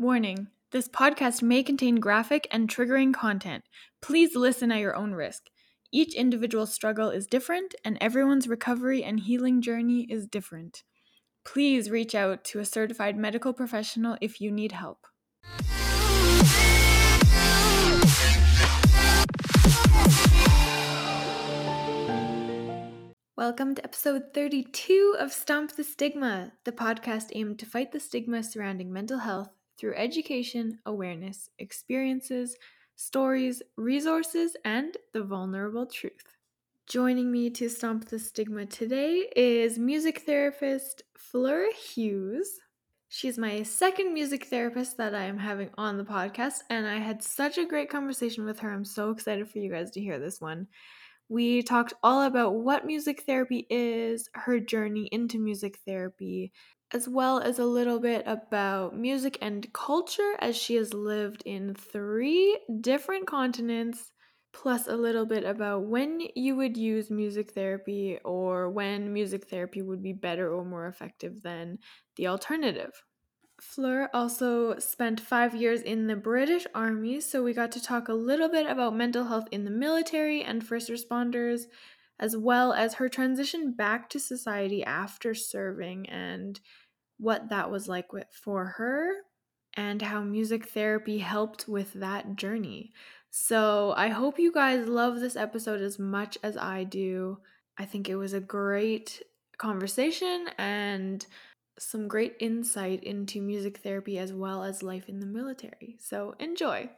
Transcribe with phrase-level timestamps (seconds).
[0.00, 3.64] Warning this podcast may contain graphic and triggering content.
[4.00, 5.46] Please listen at your own risk.
[5.90, 10.84] Each individual struggle is different, and everyone's recovery and healing journey is different.
[11.44, 15.04] Please reach out to a certified medical professional if you need help.
[23.36, 28.44] Welcome to episode 32 of Stomp the Stigma, the podcast aimed to fight the stigma
[28.44, 32.56] surrounding mental health through education, awareness, experiences,
[32.96, 36.36] stories, resources, and the vulnerable truth.
[36.86, 42.58] Joining me to stomp the stigma today is music therapist Fleur Hughes.
[43.10, 47.22] She's my second music therapist that I am having on the podcast, and I had
[47.22, 48.72] such a great conversation with her.
[48.72, 50.66] I'm so excited for you guys to hear this one.
[51.28, 56.52] We talked all about what music therapy is, her journey into music therapy,
[56.92, 61.74] as well as a little bit about music and culture as she has lived in
[61.74, 64.12] three different continents,
[64.52, 69.82] plus a little bit about when you would use music therapy or when music therapy
[69.82, 71.78] would be better or more effective than
[72.16, 72.92] the alternative.
[73.60, 78.14] Fleur also spent five years in the British Army, so we got to talk a
[78.14, 81.62] little bit about mental health in the military and first responders,
[82.20, 86.60] as well as her transition back to society after serving and
[87.18, 89.10] what that was like for her
[89.74, 92.92] and how music therapy helped with that journey.
[93.30, 97.38] So, I hope you guys love this episode as much as I do.
[97.78, 99.22] I think it was a great
[99.58, 101.24] conversation and
[101.78, 105.96] some great insight into music therapy as well as life in the military.
[106.00, 106.90] So, enjoy.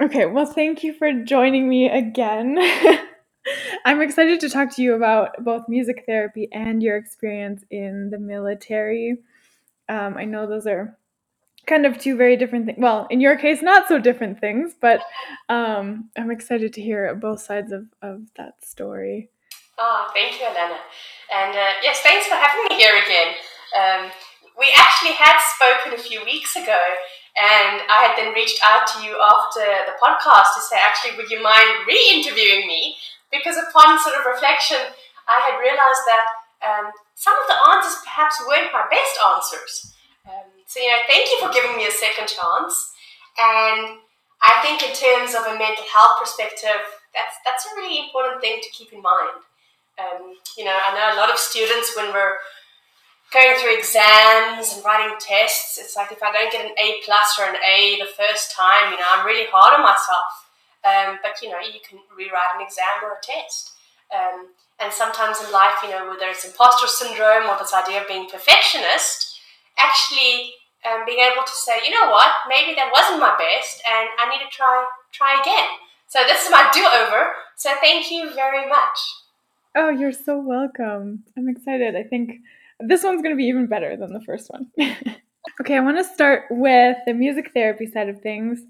[0.00, 2.58] Okay, well, thank you for joining me again.
[3.84, 8.18] I'm excited to talk to you about both music therapy and your experience in the
[8.18, 9.18] military.
[9.88, 10.96] Um, I know those are
[11.66, 12.78] kind of two very different things.
[12.80, 15.00] Well, in your case, not so different things, but
[15.48, 19.30] um, I'm excited to hear both sides of, of that story.
[19.78, 20.78] Oh, thank you, Alana.
[21.32, 23.34] And uh, yes, thanks for having me here again.
[23.76, 24.10] Um,
[24.58, 26.78] we actually had spoken a few weeks ago,
[27.36, 31.30] and I had then reached out to you after the podcast to say, actually, would
[31.30, 32.96] you mind re interviewing me?
[33.30, 34.78] Because upon sort of reflection,
[35.26, 36.24] I had realized that
[36.62, 39.94] um, some of the answers perhaps weren't my best answers.
[40.26, 42.94] Um, so, you know, thank you for giving me a second chance.
[43.38, 43.98] And
[44.42, 46.82] I think, in terms of a mental health perspective,
[47.14, 49.42] that's, that's a really important thing to keep in mind.
[49.98, 52.36] Um, you know, I know a lot of students, when we're
[53.32, 57.38] going through exams and writing tests, it's like if I don't get an A plus
[57.40, 60.45] or an A the first time, you know, I'm really hard on myself.
[60.86, 63.72] Um, but you know, you can rewrite an exam or a test.
[64.14, 68.08] Um, and sometimes in life, you know, whether it's imposter syndrome or this idea of
[68.08, 69.40] being perfectionist,
[69.78, 70.54] actually
[70.86, 74.30] um, being able to say, you know what, maybe that wasn't my best, and I
[74.30, 75.68] need to try try again.
[76.08, 77.32] So this is my do over.
[77.56, 78.98] So thank you very much.
[79.74, 81.24] Oh, you're so welcome.
[81.36, 81.96] I'm excited.
[81.96, 82.38] I think
[82.80, 84.70] this one's going to be even better than the first one.
[85.60, 88.60] okay, I want to start with the music therapy side of things.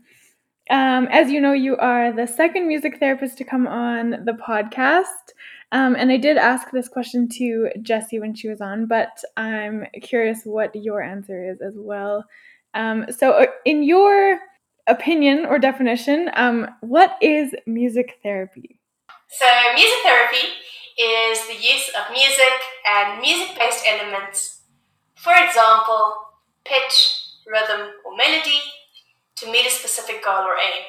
[0.68, 5.32] Um, as you know, you are the second music therapist to come on the podcast.
[5.72, 9.86] Um, and I did ask this question to Jessie when she was on, but I'm
[10.02, 12.24] curious what your answer is as well.
[12.74, 14.38] Um, so, uh, in your
[14.86, 18.78] opinion or definition, um, what is music therapy?
[19.28, 20.46] So, music therapy
[20.98, 22.56] is the use of music
[22.86, 24.62] and music based elements,
[25.16, 26.14] for example,
[26.64, 28.60] pitch, rhythm, or melody,
[29.36, 30.84] to meet a specific goal or aim.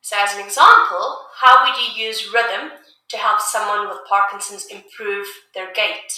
[0.00, 2.72] So, as an example, how would you use rhythm
[3.08, 6.10] to help someone with Parkinson's improve their gait?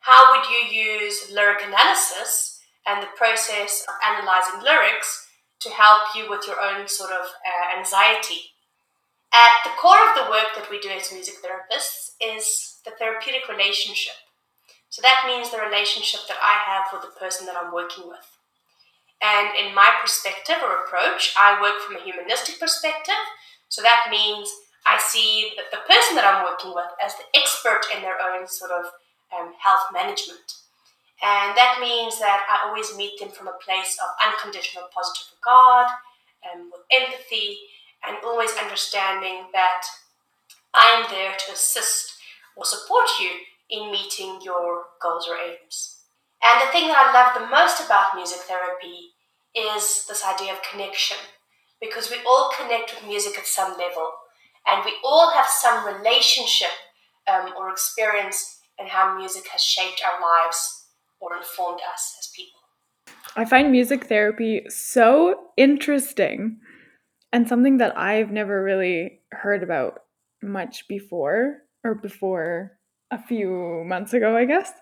[0.00, 5.28] How would you use lyric analysis and the process of analyzing lyrics
[5.60, 8.52] to help you with your own sort of uh, anxiety?
[9.32, 13.48] At the core of the work that we do as music therapists is the therapeutic
[13.48, 14.14] relationship.
[14.90, 18.33] So that means the relationship that I have with the person that I'm working with.
[19.22, 23.22] And in my perspective or approach, I work from a humanistic perspective.
[23.68, 24.50] So that means
[24.86, 28.46] I see the, the person that I'm working with as the expert in their own
[28.46, 28.84] sort of
[29.32, 30.44] um, health management.
[31.22, 35.88] And that means that I always meet them from a place of unconditional positive regard,
[36.44, 37.56] um, with empathy,
[38.06, 39.82] and always understanding that
[40.74, 42.12] I am there to assist
[42.56, 43.30] or support you
[43.70, 46.02] in meeting your goals or aims.
[46.42, 49.13] And the thing that I love the most about music therapy
[49.54, 51.16] is this idea of connection,
[51.80, 54.10] because we all connect with music at some level
[54.66, 56.70] and we all have some relationship
[57.30, 60.86] um, or experience in how music has shaped our lives
[61.20, 62.60] or informed us as people.
[63.36, 66.58] I find music therapy so interesting
[67.32, 70.00] and something that I've never really heard about
[70.42, 72.78] much before or before
[73.10, 74.72] a few months ago, I guess.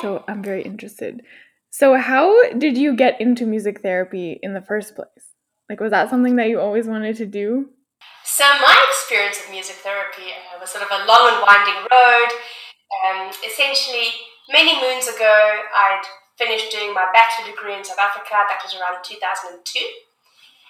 [0.00, 1.20] So I'm very interested.
[1.70, 5.34] So, how did you get into music therapy in the first place?
[5.68, 7.70] Like, was that something that you always wanted to do?
[8.26, 12.30] So my experience of music therapy uh, was sort of a long and winding road.
[13.06, 14.10] Um, essentially,
[14.50, 16.02] many moons ago, I'd
[16.36, 18.34] finished doing my bachelor degree in South Africa.
[18.34, 19.62] That was around 2002.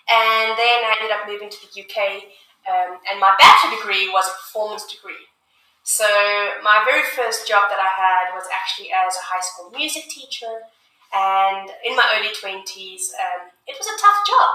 [0.07, 2.29] And then I ended up moving to the UK,
[2.71, 5.27] um, and my bachelor degree was a performance degree.
[5.83, 6.07] So
[6.63, 10.71] my very first job that I had was actually as a high school music teacher,
[11.17, 14.51] and in my early 20s, um, it was a tough job.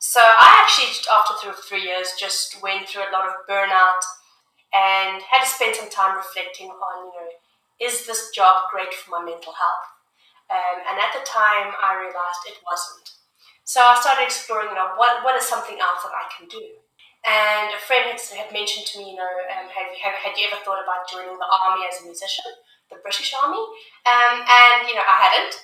[0.00, 1.36] So I actually, after
[1.68, 4.02] three years, just went through a lot of burnout
[4.72, 7.30] and had to spend some time reflecting on, you know,
[7.78, 9.88] is this job great for my mental health?
[10.48, 13.12] Um, and at the time, I realized it wasn't.
[13.64, 16.82] So I started exploring, you know, what, what is something else that I can do?
[17.22, 20.34] And a friend had, had mentioned to me, you know, um, have, you, have, had
[20.34, 22.48] you ever thought about joining the army as a musician,
[22.90, 23.62] the British Army?
[24.02, 25.54] Um, and, you know, I hadn't.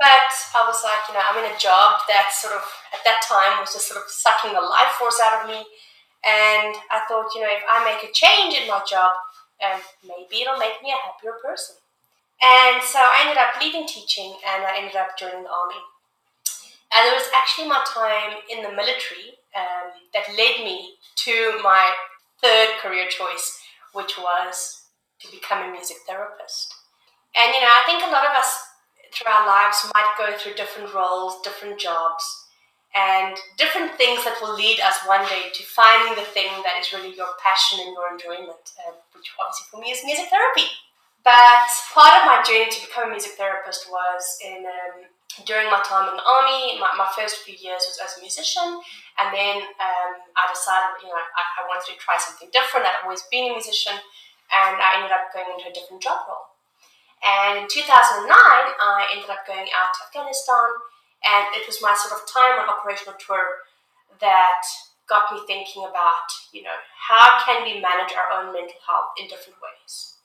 [0.00, 2.64] But I was like, you know, I'm in a job that sort of,
[2.96, 5.60] at that time, was just sort of sucking the life force out of me.
[6.24, 9.12] And I thought, you know, if I make a change in my job,
[9.60, 11.76] um, maybe it'll make me a happier person.
[12.40, 15.84] And so I ended up leaving teaching and I ended up joining the army.
[16.96, 20.96] And it was actually my time in the military um, that led me
[21.28, 21.92] to my
[22.40, 23.60] third career choice,
[23.92, 24.88] which was
[25.20, 26.72] to become a music therapist.
[27.36, 28.69] And you know, I think a lot of us
[29.20, 32.24] through our lives might go through different roles, different jobs,
[32.96, 36.92] and different things that will lead us one day to finding the thing that is
[36.92, 40.66] really your passion and your enjoyment, uh, which obviously for me is music therapy.
[41.22, 45.04] But part of my journey to become a music therapist was in um,
[45.46, 48.82] during my time in the army, my, my first few years was as a musician,
[49.20, 52.88] and then um, I decided, you know, I, I, wanted to try something different.
[52.88, 56.49] I'd always been a musician, and I ended up going into a different job role.
[57.20, 60.72] And in 2009, I ended up going out to Afghanistan,
[61.20, 63.60] and it was my sort of time on operational tour
[64.20, 64.64] that
[65.10, 69.26] got me thinking about, you know, how can we manage our own mental health in
[69.26, 70.16] different ways.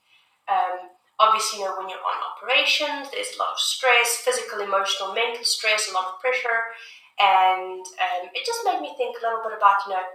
[0.46, 5.12] Um, obviously, you know, when you're on operations, there's a lot of stress, physical, emotional,
[5.18, 6.70] mental stress, a lot of pressure.
[7.18, 10.06] And um, it just made me think a little bit about, you know,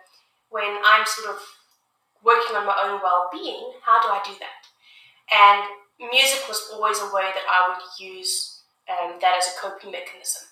[0.54, 1.42] when I'm sort of
[2.22, 4.62] working on my own well being, how do I do that?
[5.34, 5.66] And
[6.00, 10.48] music was always a way that I would use um, that as a coping mechanism.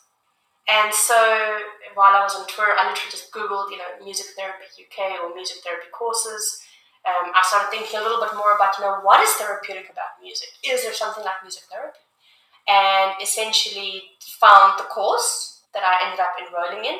[0.69, 1.17] And so
[1.95, 5.35] while I was on tour, I literally just Googled, you know, music therapy UK or
[5.35, 6.61] music therapy courses
[7.09, 10.19] um, I started thinking a little bit more about, you know, what is therapeutic about
[10.21, 10.49] music?
[10.67, 12.03] Is there something like music therapy?
[12.67, 16.99] And essentially found the course that I ended up enrolling in,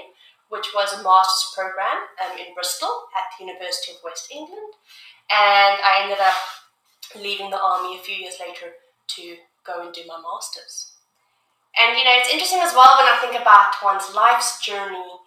[0.49, 4.81] which was a master's program um, in Bristol at the University of West England.
[5.29, 6.39] And I ended up
[7.17, 8.73] leaving the army a few years later
[9.17, 10.93] to go and do my master's.
[11.79, 15.21] And you know, it's interesting as well when I think about one's life's journey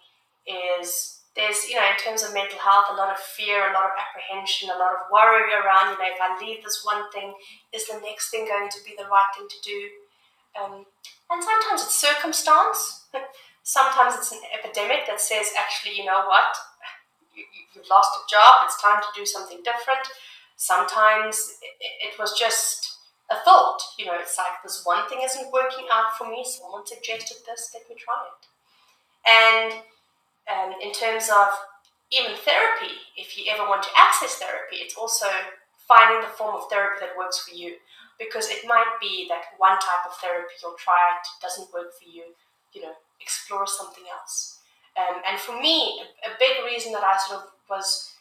[0.46, 3.88] is there's, you know, in terms of mental health, a lot of fear, a lot
[3.88, 7.32] of apprehension, a lot of worry around, you know, if I leave this one thing,
[7.72, 9.80] is the next thing going to be the right thing to do?
[10.52, 10.84] Um,
[11.32, 13.08] and sometimes it's circumstance.
[13.62, 16.52] sometimes it's an epidemic that says, actually, you know what,
[17.32, 17.44] you,
[17.80, 20.04] have lost a job, it's time to do something different.
[20.56, 22.98] Sometimes it, it was just
[23.30, 26.86] a thought, you know, it's like this one thing isn't working out for me, someone
[26.86, 28.42] suggested this, let me try it.
[29.24, 29.72] And
[30.50, 31.48] um, in terms of
[32.12, 35.26] even therapy, if you ever want to access therapy, it's also
[35.88, 37.76] finding the form of therapy that works for you.
[38.18, 40.94] Because it might be that one type of therapy you'll try
[41.40, 42.36] doesn't work for you,
[42.72, 44.60] you know, explore something else.
[44.94, 48.11] Um, and for me, a, a big reason that I sort of was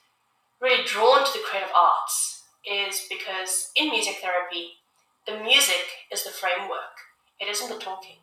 [0.61, 4.77] really drawn to the creative arts is because in music therapy,
[5.25, 7.01] the music is the framework,
[7.39, 8.17] it isn't the talking.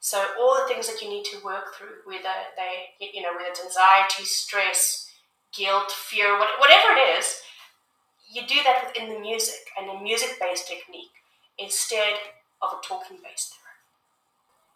[0.00, 3.48] So all the things that you need to work through, whether they, you know, whether
[3.48, 5.10] it's anxiety, stress,
[5.56, 7.40] guilt, fear, whatever it is,
[8.32, 11.10] you do that within the music and a music-based technique
[11.58, 12.14] instead
[12.60, 13.54] of a talking-based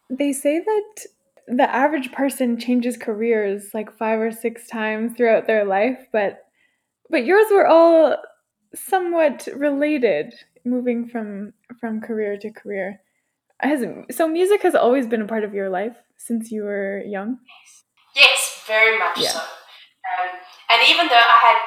[0.09, 0.25] therapy.
[0.25, 1.07] They say that
[1.47, 6.47] the average person changes careers like five or six times throughout their life, but
[7.11, 8.17] but yours were all
[8.75, 13.01] somewhat related, moving from from career to career.
[13.61, 17.39] Has so music has always been a part of your life since you were young.
[18.17, 19.31] Yes, very much yeah.
[19.31, 19.39] so.
[19.39, 20.31] Um,
[20.71, 21.59] and even though I had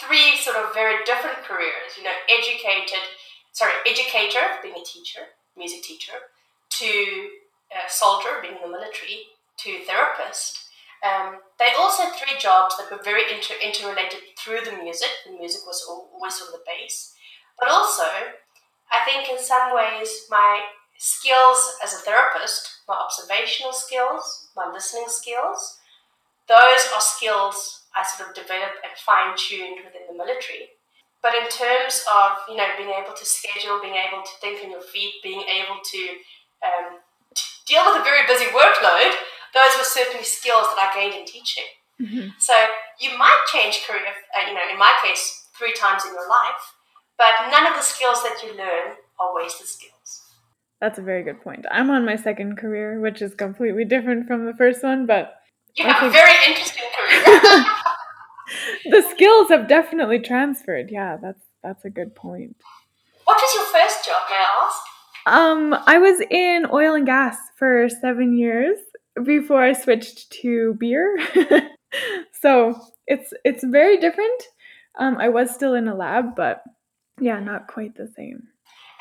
[0.00, 3.02] three sort of very different careers, you know, educated,
[3.52, 5.20] sorry, educator, being a teacher,
[5.56, 6.12] music teacher,
[6.70, 7.28] to
[7.72, 9.26] uh, soldier, being in the military,
[9.58, 10.65] to therapist,
[11.04, 15.10] um, they also had three jobs that were very inter- interrelated through the music.
[15.26, 17.14] The music was always on the base.
[17.58, 18.04] But also,
[18.90, 20.64] I think in some ways, my
[20.98, 25.78] skills as a therapist, my observational skills, my listening skills,
[26.48, 30.76] those are skills I sort of developed and fine tuned within the military.
[31.22, 34.70] But in terms of you know being able to schedule, being able to think on
[34.70, 36.02] your feet, being able to
[36.62, 37.00] um,
[37.66, 39.16] deal with a very busy workload,
[39.56, 41.64] those were certainly skills that I gained in teaching.
[42.00, 42.28] Mm-hmm.
[42.38, 42.52] So
[43.00, 46.76] you might change career, uh, you know, in my case, three times in your life,
[47.16, 50.22] but none of the skills that you learn are wasted skills.
[50.80, 51.64] That's a very good point.
[51.70, 55.36] I'm on my second career, which is completely different from the first one, but
[55.74, 57.64] you have a very interesting career.
[58.90, 60.90] the skills have definitely transferred.
[60.90, 62.56] Yeah, that's that's a good point.
[63.24, 64.82] What was your first job, may I ask?
[65.26, 68.78] Um, I was in oil and gas for seven years
[69.24, 71.18] before I switched to beer.
[72.40, 74.42] so it's it's very different.
[74.98, 76.62] Um, I was still in a lab, but
[77.20, 78.42] yeah, not quite the same.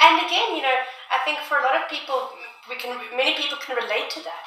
[0.01, 0.75] And again, you know,
[1.11, 2.29] I think for a lot of people,
[2.69, 4.45] we can many people can relate to that.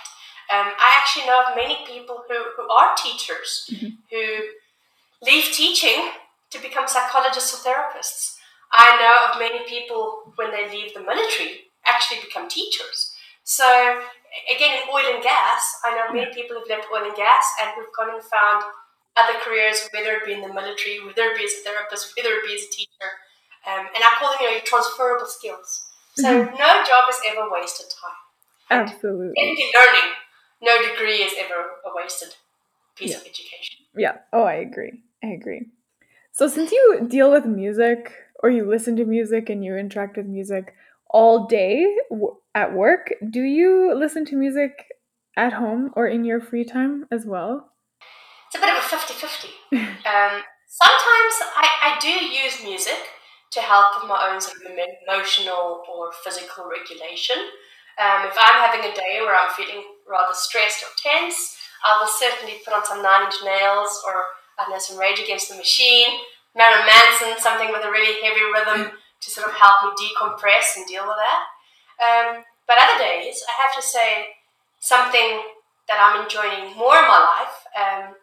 [0.50, 3.88] Um, I actually know of many people who, who are teachers mm-hmm.
[4.10, 4.48] who
[5.22, 6.10] leave teaching
[6.50, 8.36] to become psychologists or therapists.
[8.72, 13.12] I know of many people when they leave the military actually become teachers.
[13.44, 14.00] So
[14.50, 17.70] again, in oil and gas, I know many people who've left oil and gas and
[17.76, 18.64] who've gone and found
[19.16, 22.30] other careers, whether it be in the military, whether it be as a therapist, whether
[22.38, 23.08] it be as a teacher.
[23.66, 25.84] Um, and I call them, you know, transferable skills.
[26.14, 26.54] So mm-hmm.
[26.54, 28.20] no job is ever wasted time.
[28.70, 29.34] And Absolutely.
[29.38, 30.08] Anything learning,
[30.62, 32.34] no degree is ever a wasted
[32.96, 33.16] piece yeah.
[33.16, 33.86] of education.
[33.96, 34.16] Yeah.
[34.32, 35.02] Oh, I agree.
[35.22, 35.66] I agree.
[36.32, 40.26] So since you deal with music or you listen to music and you interact with
[40.26, 40.74] music,
[41.10, 44.84] all day w- at work, do you listen to music
[45.36, 47.70] at home or in your free time as well?
[48.46, 49.48] It's a bit of a 50 50.
[49.76, 52.98] um, sometimes I, I do use music
[53.52, 57.36] to help with my own sort of emotional or physical regulation.
[57.98, 62.08] Um, if I'm having a day where I'm feeling rather stressed or tense, I will
[62.08, 64.24] certainly put on some Nine Inch Nails or
[64.58, 66.18] I know some Rage Against the Machine,
[66.56, 70.86] Marilyn Manson, something with a really heavy rhythm to sort of help me decompress and
[70.86, 71.42] deal with that.
[71.98, 74.26] Um, but other days, I have to say,
[74.80, 75.42] something
[75.88, 78.14] that I'm enjoying more in my life um,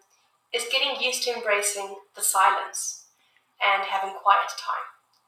[0.53, 3.05] is getting used to embracing the silence
[3.61, 4.87] and having quiet time.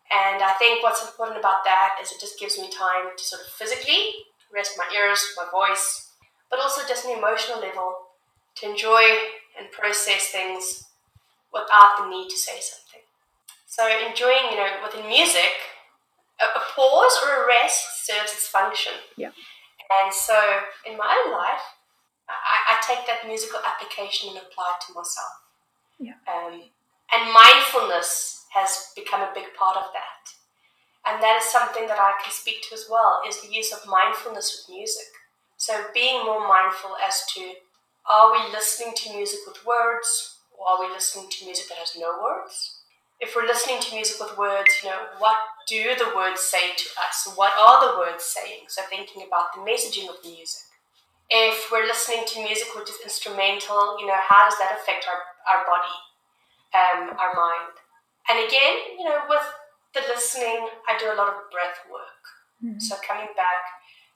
[0.09, 3.41] And I think what's important about that is it just gives me time to sort
[3.41, 6.11] of physically rest my ears, my voice,
[6.49, 7.93] but also just an emotional level
[8.55, 9.03] to enjoy
[9.59, 10.85] and process things
[11.51, 13.01] without the need to say something.
[13.67, 15.51] So enjoying, you know, within music,
[16.39, 18.93] a, a pause or a rest serves its function.
[19.17, 19.35] Yeah.
[19.91, 20.39] And so
[20.87, 21.61] in my own life,
[22.27, 25.33] I, I take that musical application and apply it to myself.
[25.99, 26.19] Yeah.
[26.27, 26.63] Um,
[27.11, 30.23] and mindfulness has become a big part of that.
[31.07, 33.87] And that is something that I can speak to as well, is the use of
[33.87, 35.07] mindfulness with music.
[35.57, 37.53] So being more mindful as to
[38.09, 41.91] are we listening to music with words or are we listening to music that has
[41.97, 42.76] no words?
[43.19, 46.87] If we're listening to music with words, you know, what do the words say to
[47.01, 47.33] us?
[47.35, 48.69] What are the words saying?
[48.69, 50.69] So thinking about the messaging of the music.
[51.29, 55.19] If we're listening to music which is instrumental, you know, how does that affect our,
[55.49, 55.97] our body,
[56.77, 57.75] um, our mind?
[58.29, 59.43] And again, you know, with
[59.93, 62.21] the listening, I do a lot of breath work.
[62.63, 62.79] Mm-hmm.
[62.79, 63.65] So coming back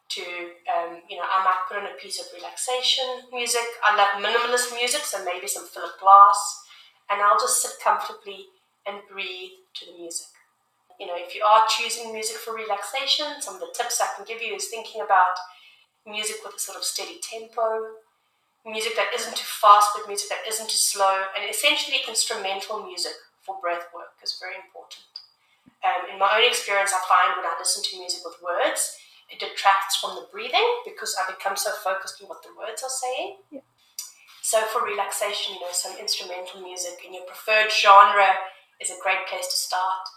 [0.09, 0.21] to,
[0.69, 3.65] um, you know, I might put on a piece of relaxation music.
[3.83, 6.37] I love minimalist music, so maybe some Philip Glass,
[7.09, 8.47] and I'll just sit comfortably
[8.87, 10.27] and breathe to the music.
[10.99, 14.25] You know, if you are choosing music for relaxation, some of the tips I can
[14.25, 15.33] give you is thinking about
[16.05, 17.97] music with a sort of steady tempo,
[18.65, 23.13] music that isn't too fast, but music that isn't too slow, and essentially instrumental music
[23.41, 25.09] for breath work is very important.
[25.81, 28.97] Um, in my own experience, I find when I listen to music with words,
[29.31, 32.93] it detracts from the breathing because I become so focused on what the words are
[32.93, 33.41] saying.
[33.49, 33.65] Yeah.
[34.43, 38.29] So for relaxation, you know, some instrumental music in your preferred genre
[38.81, 40.09] is a great place to start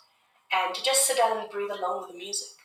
[0.53, 2.57] and to just sit down and breathe along with the music.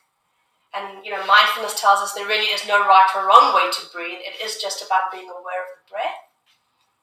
[0.74, 3.92] And you know, mindfulness tells us there really is no right or wrong way to
[3.92, 4.22] breathe.
[4.22, 6.30] It is just about being aware of the breath.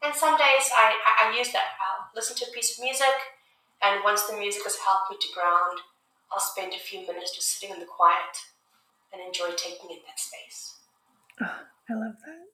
[0.04, 1.76] And some days I, I, I use that.
[1.82, 3.36] I'll listen to a piece of music,
[3.84, 5.80] and once the music has helped me to ground,
[6.32, 8.38] I'll spend a few minutes just sitting in the quiet
[9.12, 10.78] and enjoy taking in that space.
[11.42, 12.48] Oh, I love that.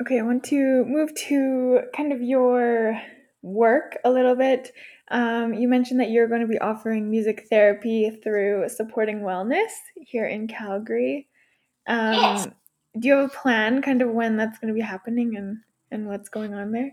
[0.00, 3.00] Okay, I want to move to kind of your
[3.42, 4.72] work a little bit.
[5.10, 10.26] Um, you mentioned that you're going to be offering music therapy through supporting wellness here
[10.26, 11.28] in Calgary.
[11.86, 12.48] Um, yes.
[12.98, 15.58] do you have a plan, kind of when that's going to be happening and
[15.90, 16.92] and what's going on there?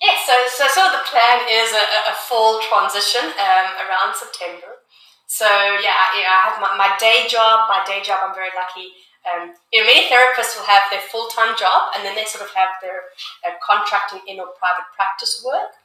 [0.00, 4.80] Yes, so, so, so the plan is a, a full transition um, around September.
[5.26, 5.94] So yeah,
[6.24, 7.68] know, I have my, my day job.
[7.68, 8.92] My day job, I'm very lucky.
[9.22, 12.44] Um, you know, many therapists will have their full time job and then they sort
[12.44, 13.12] of have their
[13.46, 15.76] uh, contracting in or private practice work.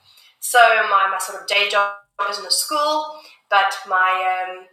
[0.46, 0.60] So
[0.92, 1.96] my, my sort of day job
[2.30, 3.18] is in a school,
[3.50, 4.68] but my um,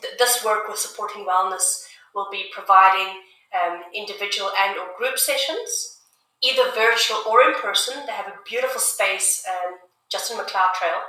[0.00, 3.20] th- this work with supporting wellness will be providing
[3.52, 5.98] um, individual and or group sessions
[6.42, 7.94] either virtual or in person.
[8.06, 9.74] They have a beautiful space um,
[10.08, 11.02] just in Macleod Trail.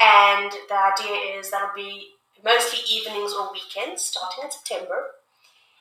[0.00, 2.08] And the idea is that'll be
[2.44, 5.06] mostly evenings or weekends starting in September.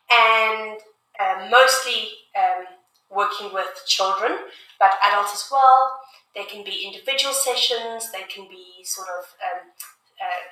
[0.10, 0.80] And
[1.20, 2.66] uh, mostly um,
[3.12, 4.38] working with children,
[4.80, 6.00] but adults as well.
[6.38, 9.74] They can be individual sessions, they can be sort of um,
[10.22, 10.46] uh,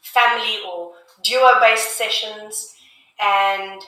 [0.00, 2.74] family or duo based sessions.
[3.20, 3.82] And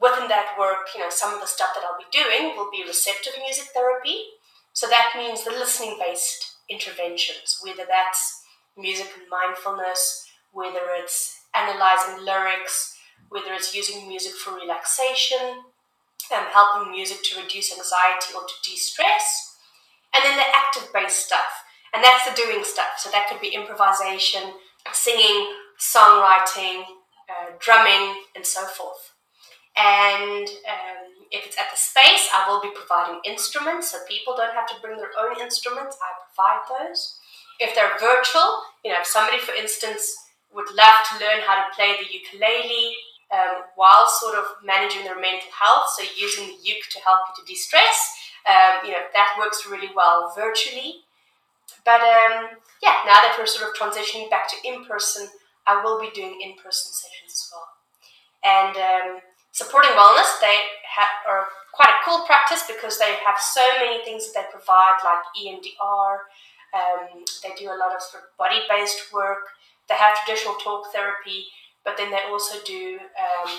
[0.00, 2.82] within that work, you know, some of the stuff that I'll be doing will be
[2.86, 4.24] receptive music therapy.
[4.72, 8.42] So that means the listening based interventions, whether that's
[8.76, 12.96] music and mindfulness, whether it's analyzing lyrics,
[13.28, 15.62] whether it's using music for relaxation,
[16.34, 19.53] um, helping music to reduce anxiety or to de stress,
[20.14, 21.64] and then the active based stuff.
[21.92, 22.98] And that's the doing stuff.
[22.98, 24.42] So that could be improvisation,
[24.92, 26.82] singing, songwriting,
[27.30, 29.14] uh, drumming, and so forth.
[29.76, 34.54] And um, if it's at the space, I will be providing instruments, so people don't
[34.54, 35.98] have to bring their own instruments.
[35.98, 37.18] I provide those.
[37.58, 40.14] If they're virtual, you know, if somebody, for instance,
[40.54, 42.94] would love to learn how to play the ukulele
[43.34, 47.42] um, while sort of managing their mental health, so using the uke to help you
[47.42, 47.98] to de-stress,
[48.46, 51.04] um, you know, that works really well virtually.
[51.84, 55.28] But um, yeah, now that we're sort of transitioning back to in-person,
[55.66, 57.68] I will be doing in-person sessions as well.
[58.44, 59.20] And um,
[59.52, 60.56] supporting wellness, they
[61.28, 65.24] are quite a cool practice because they have so many things that they provide, like
[65.36, 66.28] EMDR.
[66.74, 69.48] Um, they do a lot of sort of body based work.
[69.88, 71.46] They have traditional talk therapy,
[71.84, 73.50] but then they also do um,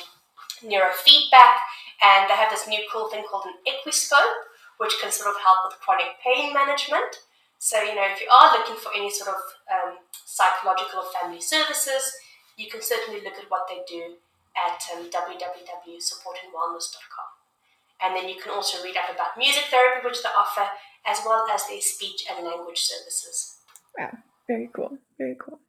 [0.63, 1.57] neurofeedback,
[2.01, 5.57] and they have this new cool thing called an Equiscope, which can sort of help
[5.65, 7.17] with chronic pain management.
[7.59, 9.35] So, you know, if you are looking for any sort of
[9.71, 12.13] um, psychological family services,
[12.57, 14.15] you can certainly look at what they do
[14.55, 17.29] at um, www.supportingwellness.com.
[18.01, 20.67] And then you can also read up about music therapy, which they offer,
[21.05, 23.57] as well as their speech and language services.
[23.97, 24.11] Wow,
[24.47, 24.97] very cool.
[25.17, 25.59] Very cool.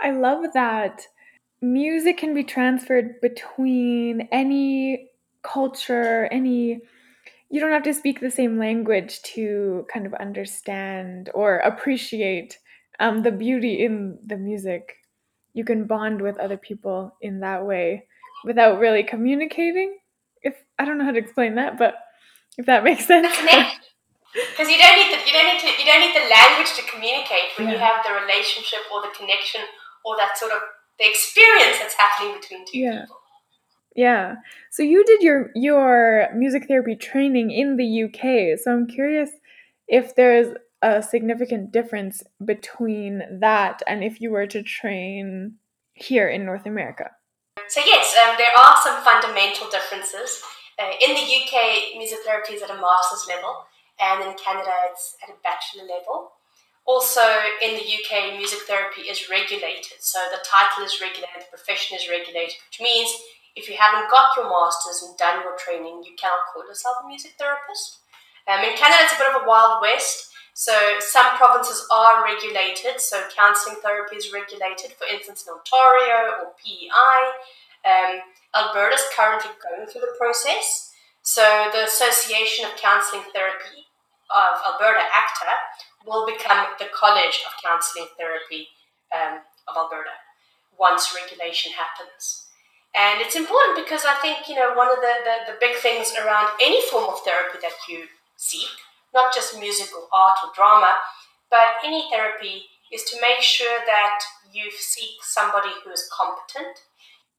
[0.00, 1.06] I love that
[1.60, 5.08] music can be transferred between any
[5.42, 6.80] culture, any
[7.52, 12.58] you don't have to speak the same language to kind of understand or appreciate
[12.98, 14.96] um, the beauty in the music.
[15.52, 18.06] You can bond with other people in that way
[18.46, 19.98] without really communicating.
[20.40, 21.96] If I don't know how to explain that, but
[22.56, 23.28] if that makes sense.
[23.36, 26.82] Because you don't need the you don't need to you don't need the language to
[26.90, 27.74] communicate when yeah.
[27.74, 29.60] you have the relationship or the connection
[30.06, 30.60] or that sort of
[30.98, 33.02] the experience that's happening between two yeah.
[33.02, 33.21] people.
[33.94, 34.36] Yeah.
[34.70, 38.58] So you did your your music therapy training in the UK.
[38.58, 39.30] So I'm curious
[39.88, 45.54] if there's a significant difference between that and if you were to train
[45.94, 47.10] here in North America.
[47.68, 50.42] So yes, um, there are some fundamental differences.
[50.78, 53.64] Uh, in the UK, music therapy is at a master's level,
[54.00, 56.32] and in Canada, it's at a bachelor level.
[56.84, 57.22] Also,
[57.62, 60.00] in the UK, music therapy is regulated.
[60.00, 63.14] So the title is regulated, the profession is regulated, which means
[63.54, 67.06] if you haven't got your master's and done your training, you cannot call yourself a
[67.06, 68.00] music therapist.
[68.48, 70.32] Um, in Canada, it's a bit of a wild west.
[70.54, 73.00] So some provinces are regulated.
[73.00, 74.92] So counselling therapy is regulated.
[74.92, 77.18] For instance, in Ontario or PEI,
[77.84, 78.20] um,
[78.54, 80.92] Alberta is currently going through the process.
[81.22, 83.86] So the Association of Counselling Therapy
[84.28, 85.54] of Alberta, ACTA,
[86.06, 88.68] will become the College of Counselling Therapy
[89.14, 89.38] um,
[89.68, 90.10] of Alberta
[90.78, 92.48] once regulation happens.
[92.94, 96.12] And it's important because I think, you know, one of the, the, the big things
[96.12, 98.04] around any form of therapy that you
[98.36, 98.68] seek,
[99.14, 100.94] not just music or art or drama,
[101.50, 104.20] but any therapy is to make sure that
[104.52, 106.76] you seek somebody who is competent,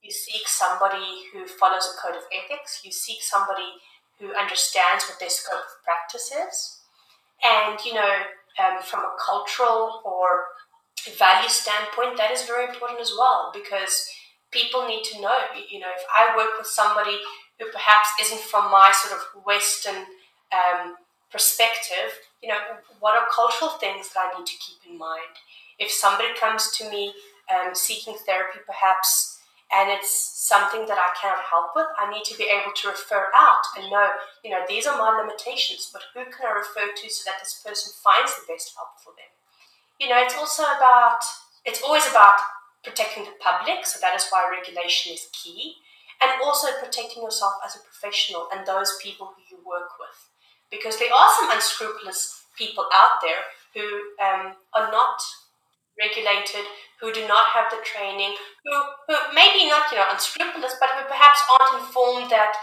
[0.04, 2.82] you seek somebody who follows a code of ethics.
[2.84, 3.80] You seek somebody
[4.20, 6.82] who understands what their scope of practice is.
[7.42, 8.14] And, you know,
[8.60, 10.48] um, from a cultural or
[11.18, 14.10] value standpoint, that is very important as well because
[14.54, 15.38] people need to know,
[15.70, 17.18] you know, if I work with somebody
[17.60, 20.06] who perhaps isn't from my sort of Western
[20.54, 20.96] um,
[21.32, 22.60] perspective, you know,
[23.00, 25.36] what are cultural things that I need to keep in mind?
[25.80, 27.14] If somebody comes to me
[27.52, 29.34] um, seeking therapy, perhaps
[29.74, 33.34] and it's something that I cannot help with, I need to be able to refer
[33.34, 34.06] out and know,
[34.46, 37.58] you know, these are my limitations, but who can I refer to so that this
[37.58, 39.34] person finds the best help for them?
[39.98, 41.26] You know, it's also about,
[41.66, 42.38] it's always about
[42.84, 45.76] protecting the public, so that is why regulation is key,
[46.22, 50.18] and also protecting yourself as a professional and those people who you work with.
[50.70, 53.44] Because there are some unscrupulous people out there
[53.74, 53.86] who
[54.24, 55.22] um, are not
[56.00, 56.66] regulated,
[57.00, 58.74] who do not have the training, who,
[59.08, 62.56] who maybe not, you know, unscrupulous, but who perhaps aren't informed that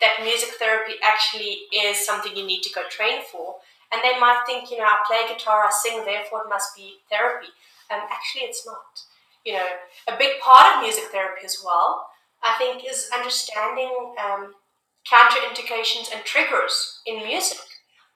[0.00, 3.56] that music therapy actually is something you need to go train for.
[3.92, 6.98] And they might think, you know, I play guitar, I sing, therefore it must be
[7.08, 7.48] therapy.
[7.90, 9.00] And um, actually, it's not.
[9.46, 9.66] You know,
[10.08, 12.08] a big part of music therapy as well,
[12.42, 14.54] I think, is understanding um,
[15.06, 17.62] counterindications and triggers in music.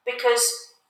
[0.04, 0.42] Because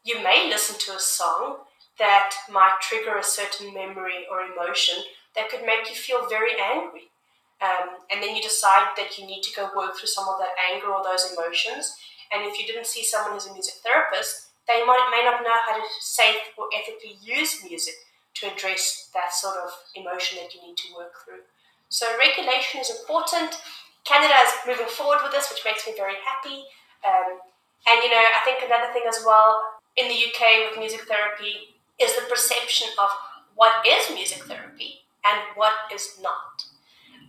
[0.02, 1.58] you may listen to a song
[1.98, 4.96] that might trigger a certain memory or emotion
[5.36, 7.12] that could make you feel very angry.
[7.60, 10.56] Um, and then you decide that you need to go work through some of that
[10.72, 11.92] anger or those emotions.
[12.32, 15.60] And if you didn't see someone who's a music therapist, they might may not know
[15.66, 17.94] how to safe or ethically use music
[18.34, 21.42] to address that sort of emotion that you need to work through.
[21.88, 23.58] So regulation is important.
[24.04, 26.64] Canada is moving forward with this, which makes me very happy.
[27.02, 27.42] Um,
[27.88, 31.76] and you know, I think another thing as well in the UK with music therapy,
[32.00, 33.10] is the perception of
[33.54, 36.64] what is music therapy and what is not.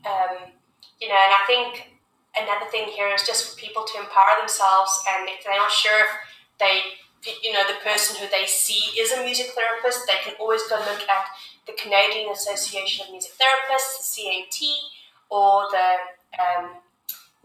[0.08, 0.56] Um,
[1.00, 2.00] you know, and I think
[2.36, 6.00] another thing here is just for people to empower themselves, and if they're not sure
[6.00, 6.12] if
[6.60, 6.82] they,
[7.44, 10.78] you know, the person who they see is a music therapist, they can always go
[10.78, 11.26] look at
[11.68, 14.60] the Canadian Association of Music Therapists, the CAT,
[15.30, 16.70] or the um,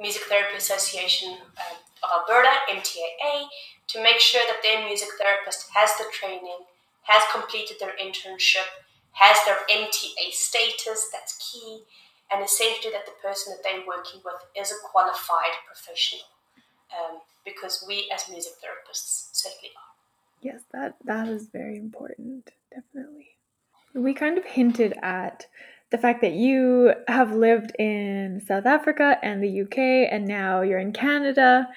[0.01, 3.49] Music Therapy Association um, of Alberta, MTAA,
[3.89, 6.67] to make sure that their music therapist has the training
[7.07, 8.67] has completed their internship,
[9.13, 11.83] has their MTA status, that's key,
[12.31, 16.27] and essentially that the person that they're working with is a qualified professional.
[16.91, 19.95] Um, because we as music therapists certainly are.
[20.43, 23.29] Yes, that that is very important, definitely.
[23.95, 25.47] We kind of hinted at
[25.91, 29.79] the fact that you have lived in South Africa and the UK
[30.13, 31.69] and now you're in Canada.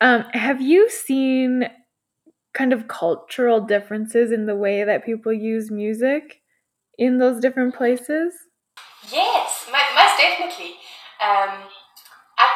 [0.00, 1.70] Um, have you seen
[2.52, 6.42] kind of cultural differences in the way that people use music
[6.98, 8.34] in those different places?
[9.12, 10.74] Yes, most definitely.
[11.22, 11.68] Um,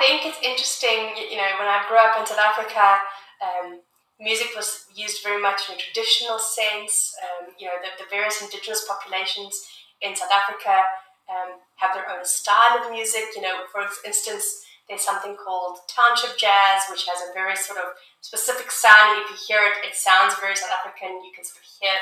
[0.01, 3.05] think it's interesting, you know, when I grew up in South Africa,
[3.45, 3.85] um,
[4.19, 7.13] music was used very much in a traditional sense.
[7.21, 9.61] Um, you know, the, the, various indigenous populations
[10.01, 10.85] in South Africa
[11.29, 13.37] um, have their own style of music.
[13.37, 17.93] You know, for instance, there's something called township jazz, which has a very sort of
[18.21, 19.17] specific sound.
[19.17, 21.21] And if you hear it, it sounds very South African.
[21.25, 21.97] You can sort of hear,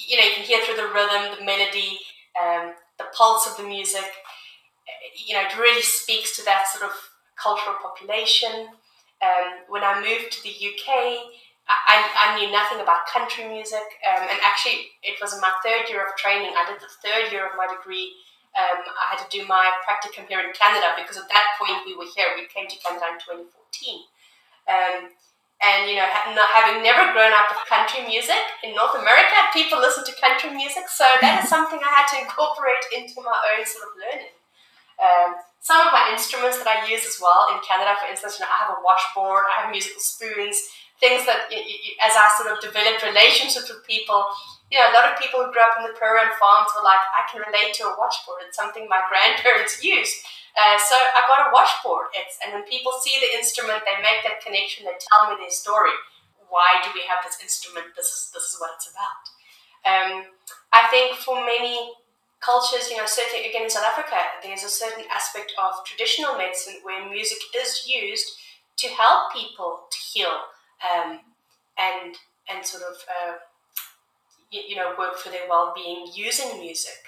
[0.00, 2.00] you know, you can hear through the rhythm, the melody,
[2.40, 4.08] um, the pulse of the music.
[5.14, 6.96] You know, it really speaks to that sort of
[7.40, 8.68] cultural population.
[9.22, 11.32] Um, when I moved to the UK,
[11.68, 16.06] I, I, knew nothing about country music, um, and actually, it was my third year
[16.06, 16.54] of training.
[16.56, 18.14] I did the third year of my degree
[18.58, 21.94] um, I had to do my practicum here in Canada because at that point we
[21.94, 22.34] were here.
[22.34, 23.46] We came to Canada in 2014.
[24.66, 25.14] Um,
[25.62, 30.06] and you know, having never grown up with country music in North America, people listen
[30.06, 33.90] to country music, so that is something I had to incorporate into my own sort
[33.90, 34.34] of learning.
[35.60, 38.52] Some of my instruments that I use as well in Canada, for instance, you know,
[38.52, 40.56] I have a washboard, I have musical spoons,
[41.02, 44.26] things that you, you, as I sort of developed relationships with people,
[44.70, 46.84] you know, a lot of people who grew up in the prairie and farms were
[46.84, 48.44] like, I can relate to a washboard.
[48.44, 50.20] It's something my grandparents used.
[50.58, 52.10] Uh, so I got a washboard.
[52.18, 54.84] It's, and when people see the instrument, they make that connection.
[54.84, 55.94] They tell me their story.
[56.50, 57.94] Why do we have this instrument?
[57.94, 59.22] This is this is what it's about.
[59.84, 60.32] Um,
[60.72, 61.92] I think for many
[62.40, 66.80] cultures, you know, certainly again in South Africa, there's a certain aspect of traditional medicine
[66.82, 68.26] where music is used
[68.78, 70.34] to help people to heal
[70.86, 71.20] um,
[71.78, 72.16] and
[72.48, 73.34] and sort of uh,
[74.50, 76.98] you know work for their well-being using music.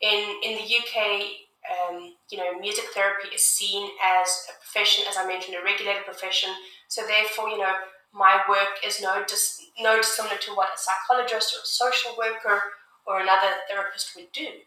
[0.00, 1.22] In in the UK,
[1.68, 6.04] um, you know, music therapy is seen as a profession, as I mentioned, a regulated
[6.04, 6.50] profession.
[6.88, 7.74] So therefore, you know,
[8.12, 12.62] my work is no dis- no dissimilar to what a psychologist or a social worker
[13.10, 14.62] or another therapist would do.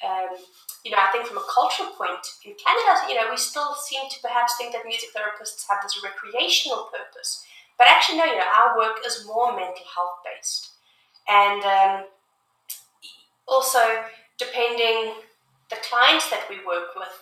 [0.00, 0.40] Um,
[0.82, 4.08] you know, I think from a cultural point in Canada, you know, we still seem
[4.08, 7.44] to perhaps think that music therapists have this recreational purpose.
[7.78, 10.70] But actually, no, you know, our work is more mental health based.
[11.28, 12.06] And um,
[13.46, 13.78] also,
[14.38, 15.14] depending
[15.70, 17.12] the clients that we work with,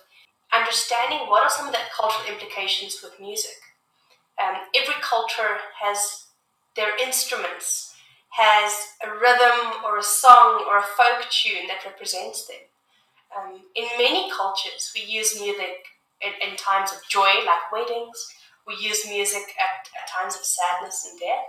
[0.53, 3.57] understanding what are some of the cultural implications with music.
[4.43, 6.27] Um, every culture has
[6.77, 7.90] their instruments,
[8.31, 12.63] has a rhythm or a song or a folk tune that represents them.
[13.31, 15.87] Um, in many cultures, we use music
[16.23, 18.19] in, in, times of joy, like weddings.
[18.67, 21.47] We use music at, at times of sadness and death.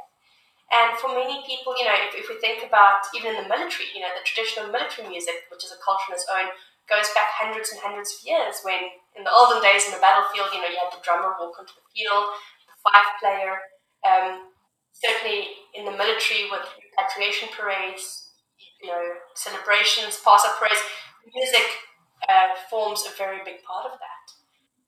[0.72, 3.91] And for many people, you know, if, if we think about even in the military,
[3.94, 6.54] you know, the traditional military music, which is a culture on its own,
[6.88, 10.50] goes back hundreds and hundreds of years when in the olden days in the battlefield,
[10.56, 12.36] you know, you had the drummer walk onto the field,
[12.67, 13.60] the fife player.
[14.08, 14.51] Um,
[14.94, 18.30] certainly in the military with repatriation parades,
[18.82, 19.04] you know,
[19.36, 20.82] celebrations, pass-out parades,
[21.34, 21.68] music
[22.28, 24.26] uh, forms a very big part of that.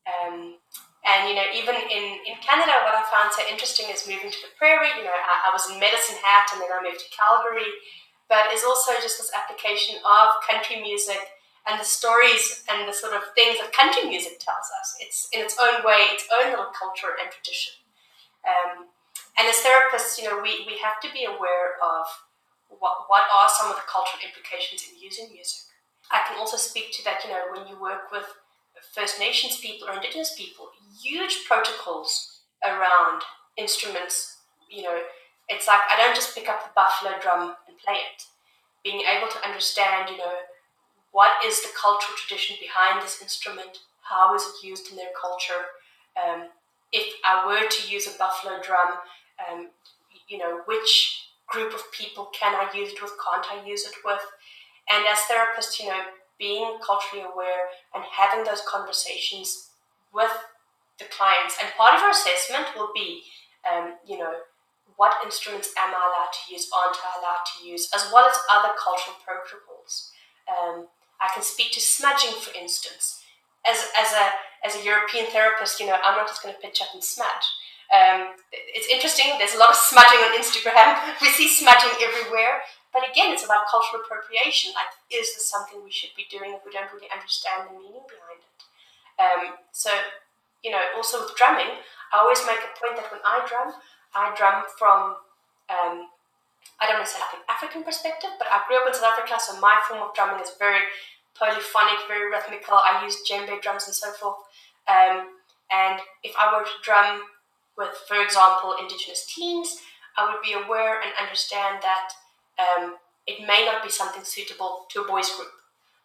[0.04, 0.58] Um,
[1.04, 4.42] and you know, even in, in Canada, what I found so interesting is moving to
[4.44, 4.92] the prairie.
[4.96, 7.68] You know, I, I was in Medicine Hat, and then I moved to Calgary.
[8.32, 11.20] But it's also just this application of country music
[11.68, 14.96] and the stories and the sort of things that country music tells us.
[15.00, 17.84] It's in its own way, its own little culture and tradition.
[18.48, 18.88] Um,
[19.38, 22.06] and as therapists, you know, we, we have to be aware of
[22.70, 25.66] what, what are some of the cultural implications in using music.
[26.12, 28.26] I can also speak to that, you know, when you work with
[28.94, 30.70] First Nations people or Indigenous people,
[31.02, 33.24] huge protocols around
[33.58, 34.38] instruments.
[34.70, 35.00] You know,
[35.50, 38.24] it's like I don't just pick up the buffalo drum and play it.
[38.84, 40.34] Being able to understand, you know,
[41.12, 43.80] what is the cultural tradition behind this instrument?
[44.02, 45.80] How is it used in their culture?
[46.18, 46.50] Um,
[46.92, 49.00] if I were to use a buffalo drum,
[49.42, 49.70] um,
[50.28, 53.12] you know, which group of people can I use it with?
[53.22, 54.22] Can't I use it with?
[54.90, 56.02] And as therapists, you know,
[56.40, 59.70] being culturally aware and having those conversations
[60.14, 60.32] with
[61.00, 61.58] the clients.
[61.62, 63.24] And part of our assessment will be,
[63.64, 64.34] um, you know,
[64.96, 68.38] what instruments am I allowed to use, aren't I allowed to use, as well as
[68.52, 70.12] other cultural protocols.
[70.46, 70.88] Um,
[71.20, 73.24] I can speak to smudging, for instance.
[73.66, 74.26] As, as, a,
[74.68, 77.48] as a European therapist, you know, I'm not just going to pitch up and smudge.
[77.94, 80.98] Um, it's interesting, there's a lot of smudging on Instagram.
[81.22, 82.66] We see smudging everywhere.
[82.90, 84.74] But again, it's about cultural appropriation.
[84.74, 88.06] Like, is this something we should be doing if we don't really understand the meaning
[88.06, 88.62] behind it?
[89.18, 89.42] Um,
[89.74, 89.90] so,
[90.66, 91.82] you know, also with drumming,
[92.14, 93.74] I always make a point that when I drum,
[94.14, 95.18] I drum from,
[95.74, 96.10] um,
[96.78, 99.18] I don't want to say like an African perspective, but I grew up in South
[99.18, 100.86] Africa, so my form of drumming is very
[101.34, 102.78] polyphonic, very rhythmical.
[102.78, 104.38] I use djembe drums and so forth.
[104.86, 105.42] Um,
[105.74, 107.26] and if I were to drum
[107.78, 109.82] with, for example, Indigenous teens,
[110.18, 112.10] I would be aware and understand that
[112.60, 115.50] um, it may not be something suitable to a boys group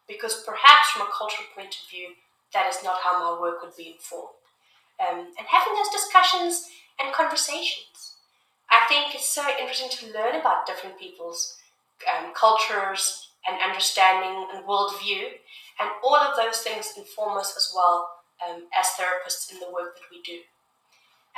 [0.08, 2.16] because perhaps from a cultural point of view,
[2.54, 4.40] that is not how my work would be informed.
[4.98, 6.66] Um, and having those discussions
[6.98, 8.16] and conversations.
[8.70, 11.56] I think it's so interesting to learn about different people's
[12.08, 15.38] um, cultures and understanding and worldview,
[15.80, 18.10] and all of those things inform us as well
[18.44, 20.40] um, as therapists in the work that we do.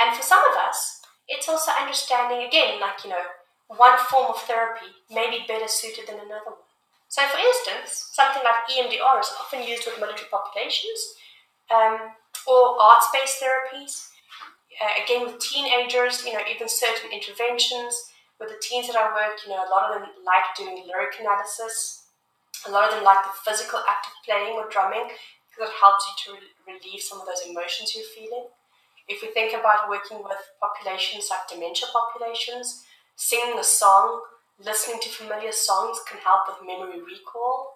[0.01, 3.23] And for some of us, it's also understanding again, like you know,
[3.69, 6.67] one form of therapy may be better suited than another one.
[7.09, 11.15] So, for instance, something like EMDR is often used with military populations
[11.71, 12.15] um,
[12.47, 14.09] or arts based therapies.
[14.81, 17.95] Uh, again, with teenagers, you know, even certain interventions.
[18.39, 21.21] With the teens that I work, you know, a lot of them like doing lyric
[21.21, 22.09] analysis.
[22.67, 25.13] A lot of them like the physical act of playing or drumming
[25.51, 28.49] because it helps you to re- relieve some of those emotions you're feeling.
[29.11, 34.23] If we think about working with populations like dementia populations, singing a song,
[34.63, 37.75] listening to familiar songs can help with memory recall.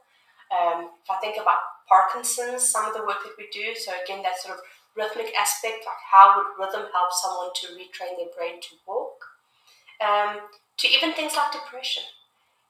[0.54, 1.58] Um, if I think about
[1.90, 4.62] Parkinson's, some of the work that we do, so again, that sort of
[4.94, 9.18] rhythmic aspect, like how would rhythm help someone to retrain their brain to walk?
[9.98, 10.46] Um,
[10.78, 12.04] to even things like depression.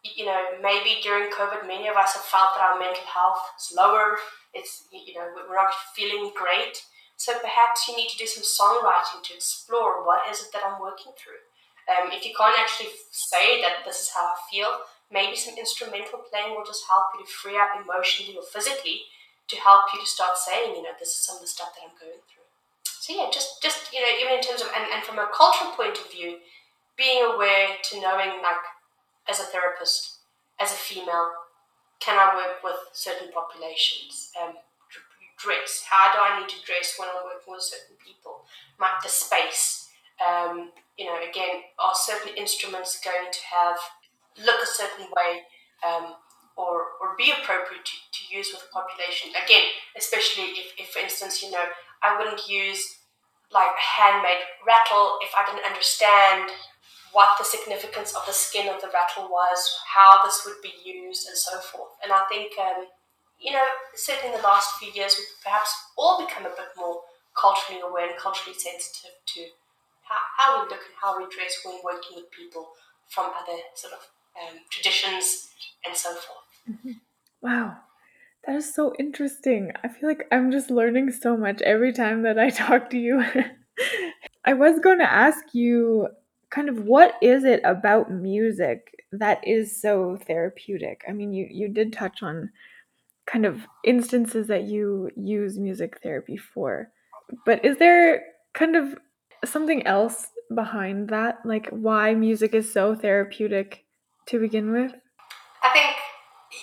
[0.03, 3.77] You know, maybe during COVID, many of us have felt that our mental health is
[3.77, 4.17] lower.
[4.53, 6.81] It's you know we're not feeling great.
[7.17, 10.81] So perhaps you need to do some songwriting to explore what is it that I'm
[10.81, 11.41] working through.
[11.87, 16.25] Um, if you can't actually say that this is how I feel, maybe some instrumental
[16.27, 19.05] playing will just help you to free up emotionally or physically
[19.49, 21.85] to help you to start saying, you know, this is some of the stuff that
[21.85, 22.49] I'm going through.
[23.05, 25.73] So yeah, just just you know, even in terms of and, and from a cultural
[25.77, 26.41] point of view,
[26.97, 28.65] being aware to knowing like
[29.29, 30.25] as a therapist,
[30.59, 31.33] as a female,
[32.01, 34.33] can I work with certain populations?
[34.41, 34.57] Um,
[35.45, 35.85] dress.
[35.85, 38.49] How do I need to dress when I'm working with certain people?
[38.81, 39.93] Like the space.
[40.17, 43.77] Um, you know, again, are certain instruments going to have
[44.41, 45.45] look a certain way
[45.85, 46.17] um,
[46.57, 49.31] or, or be appropriate to, to use with the population?
[49.37, 51.67] Again, especially if, if, for instance, you know,
[52.03, 53.05] I wouldn't use
[53.53, 56.51] like a handmade rattle if I didn't understand
[57.13, 61.29] what the significance of the skin of the rattle was, how this would be used,
[61.29, 61.95] and so forth.
[62.03, 62.91] And I think, um,
[63.45, 67.03] you know, certainly in the last few years, we've perhaps all become a bit more
[67.39, 69.41] culturally aware and culturally sensitive to
[70.03, 72.69] how, how we look and how we dress when working with people
[73.09, 74.01] from other sort of
[74.41, 75.49] um, traditions
[75.87, 76.49] and so forth.
[76.71, 76.93] Mm-hmm.
[77.43, 77.77] Wow,
[78.47, 79.73] That is so interesting.
[79.83, 83.23] I feel like I'm just learning so much every time that I talk to you.
[84.47, 86.09] I was going to ask you
[86.49, 91.03] kind of what is it about music that is so therapeutic?
[91.09, 92.51] I mean, you you did touch on
[93.27, 96.89] kind of instances that you use music therapy for.
[97.47, 98.99] But is there kind of
[99.45, 101.39] something else behind that?
[101.45, 103.85] Like why music is so therapeutic
[104.27, 104.93] to begin with?
[105.63, 105.97] I think,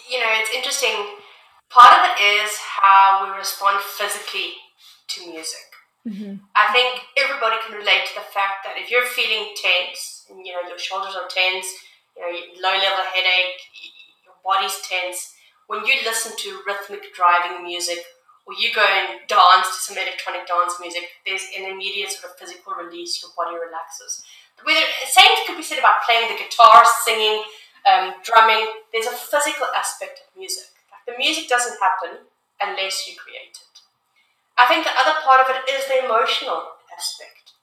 [0.09, 1.17] you know, it's interesting.
[1.69, 4.53] Part of it is how we respond physically
[5.09, 5.65] to music.
[6.07, 6.41] Mm-hmm.
[6.55, 10.53] I think everybody can relate to the fact that if you're feeling tense, and, you
[10.53, 11.67] know, your shoulders are tense,
[12.17, 13.61] you know, low level headache,
[14.25, 15.33] your body's tense,
[15.71, 18.03] when you listen to rhythmic driving music
[18.43, 22.35] or you go and dance to some electronic dance music, there's an immediate sort of
[22.35, 24.19] physical release, your body relaxes.
[24.67, 27.47] Whether same could be said about playing the guitar, singing,
[27.87, 28.67] um, drumming.
[28.91, 30.75] There's a physical aspect of music.
[30.91, 32.27] Like the music doesn't happen
[32.59, 33.75] unless you create it.
[34.59, 37.55] I think the other part of it is the emotional aspect.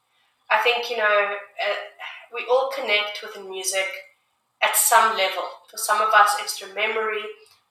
[0.48, 1.78] I think you know uh,
[2.32, 4.16] we all connect with music
[4.64, 5.44] at some level.
[5.70, 7.22] For some of us, it's through memory.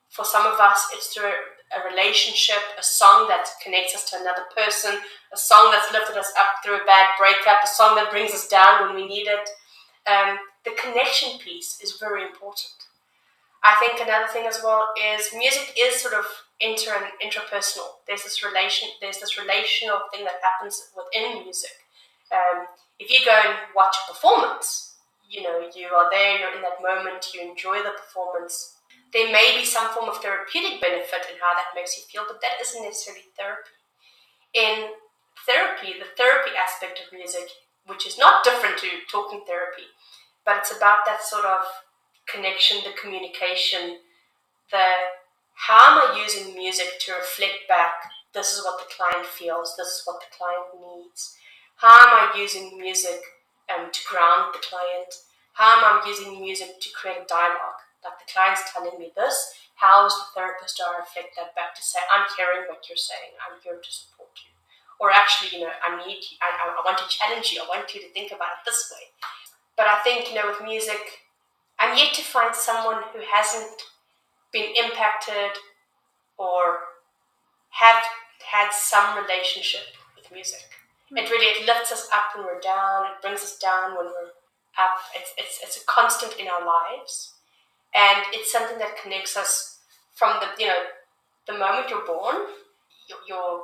[0.10, 1.32] For some of us, it's through
[1.76, 5.00] a relationship, a song that connects us to another person,
[5.34, 8.48] a song that's lifted us up through a bad breakup, a song that brings us
[8.48, 9.50] down when we need it.
[10.08, 12.72] Um, the connection piece is very important.
[13.63, 16.26] I think another thing as well is music is sort of
[16.62, 18.00] inter and intrapersonal.
[18.08, 21.72] There's this relation, there's this relational thing that happens within music.
[22.32, 22.67] Um,
[23.00, 24.96] if you go and watch a performance,
[25.30, 28.77] you know you are there, you're in that moment, you enjoy the performance
[29.13, 32.41] there may be some form of therapeutic benefit in how that makes you feel, but
[32.41, 33.76] that isn't necessarily therapy.
[34.54, 34.96] In
[35.46, 37.50] therapy, the therapy aspect of music,
[37.86, 39.88] which is not different to talking therapy,
[40.46, 41.63] but it's about that sort of
[42.28, 44.00] connection, the communication,
[44.72, 44.84] the
[45.58, 49.88] how am I using music to reflect back this is what the client feels, this
[49.88, 51.36] is what the client needs.
[51.78, 53.22] How am I using music
[53.74, 55.13] um, to ground the client?
[55.54, 57.82] How am I using music to create dialogue?
[58.04, 61.84] Like the client's telling me this, how is the therapist to reflect that back to
[61.84, 64.54] say, I'm hearing what you're saying, I'm here to support you.
[64.98, 68.02] Or actually, you know, I need, I, I want to challenge you, I want you
[68.02, 69.14] to think about it this way.
[69.78, 71.22] But I think, you know, with music,
[71.78, 73.78] I'm yet to find someone who hasn't
[74.52, 75.54] been impacted
[76.38, 76.98] or
[77.70, 78.02] have
[78.42, 80.66] had some relationship with music.
[81.14, 81.18] Mm-hmm.
[81.18, 83.06] It really it lifts us up when we're down.
[83.14, 84.34] It brings us down when we're
[84.82, 84.98] up.
[85.14, 87.37] It's, it's, it's a constant in our lives
[87.95, 89.80] and it's something that connects us
[90.13, 90.82] from the you know
[91.47, 92.36] the moment you're born
[93.10, 93.63] you're, you're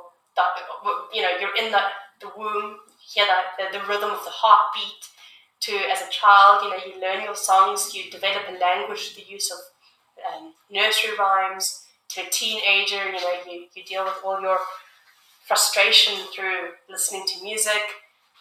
[1.12, 1.80] you know you're in the,
[2.20, 2.76] the womb
[3.12, 5.08] hear the, the, the rhythm of the heartbeat
[5.60, 9.24] to as a child you know you learn your songs you develop a language the
[9.28, 9.58] use of
[10.32, 11.80] um, nursery rhymes.
[12.10, 14.58] To a teenager you know you, you deal with all your
[15.46, 17.82] frustration through listening to music.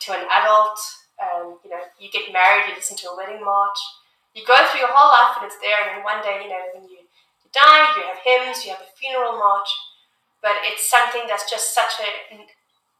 [0.01, 0.79] To an adult
[1.21, 3.77] um, you know you get married you listen to a wedding march
[4.33, 6.63] you go through your whole life and it's there, and then one day, you know,
[6.73, 7.05] when you,
[7.53, 9.69] die, you have hymns, you have a funeral march,
[10.41, 12.09] but it's something that's just such a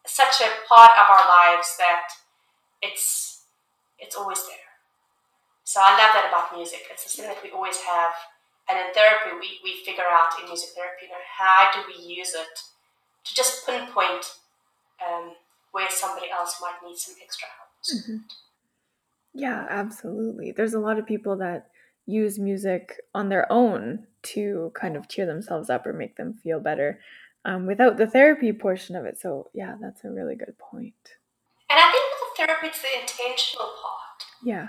[0.06, 2.06] such a part of our lives that
[2.82, 3.46] it's
[3.98, 4.70] it's always there.
[5.64, 6.86] So I love that about music.
[6.92, 8.14] It's a thing that we always have.
[8.70, 11.98] And in therapy, we, we figure out in music therapy, you know, how do we
[11.98, 12.54] use it
[13.26, 14.38] to just pinpoint
[15.02, 15.34] um,
[15.72, 17.72] where somebody else might need some extra help.
[17.84, 18.18] Mm-hmm.
[19.34, 20.52] Yeah, absolutely.
[20.52, 21.68] There's a lot of people that
[22.06, 26.60] use music on their own to kind of cheer themselves up or make them feel
[26.60, 27.00] better
[27.46, 29.20] um, without the therapy portion of it.
[29.20, 30.94] So, yeah, that's a really good point.
[31.70, 34.20] And I think with the therapy, it's the intentional part.
[34.44, 34.68] Yeah.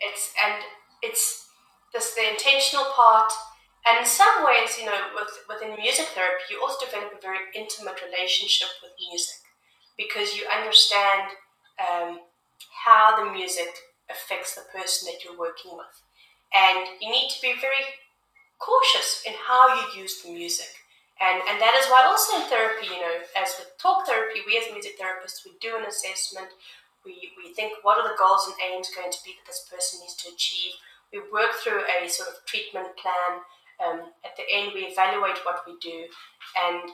[0.00, 0.62] It's and
[1.02, 1.48] it's
[1.92, 3.32] this the intentional part.
[3.86, 7.52] And in some ways, you know, with, within music therapy, you also develop a very
[7.54, 9.44] intimate relationship with music
[9.98, 11.28] because you understand
[11.76, 12.20] um,
[12.84, 13.72] how the music
[14.10, 15.96] affects the person that you're working with.
[16.54, 17.82] And you need to be very
[18.58, 20.70] cautious in how you use the music.
[21.20, 24.58] And, and that is why also in therapy, you know, as with talk therapy, we
[24.58, 26.50] as music therapists, we do an assessment.
[27.06, 30.00] We, we think what are the goals and aims going to be that this person
[30.00, 30.74] needs to achieve.
[31.12, 33.46] We work through a sort of treatment plan.
[33.78, 36.10] Um, at the end, we evaluate what we do.
[36.58, 36.90] And,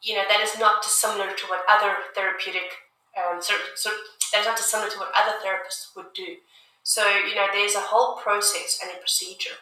[0.00, 2.72] you know, that is not dissimilar to what other therapeutic
[3.16, 6.36] um, sort, sort, that is not dissimilar to what other therapists would do.
[6.82, 9.56] So, you know, there's a whole process and a procedure.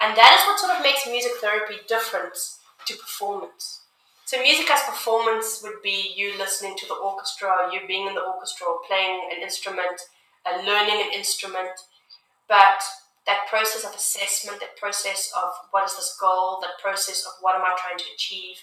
[0.00, 2.34] And that is what sort of makes music therapy different
[2.86, 3.82] to performance.
[4.24, 8.24] So, music as performance would be you listening to the orchestra, you being in the
[8.24, 10.00] orchestra, playing an instrument,
[10.46, 11.76] and learning an instrument.
[12.48, 12.82] But
[13.26, 17.54] that process of assessment, that process of what is this goal, that process of what
[17.54, 18.56] am I trying to achieve.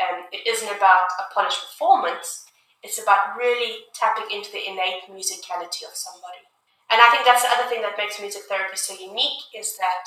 [0.00, 2.46] Um, it isn't about a polished performance,
[2.82, 6.44] it's about really tapping into the innate musicality of somebody.
[6.90, 10.02] And I think that's the other thing that makes music therapy so unique is that,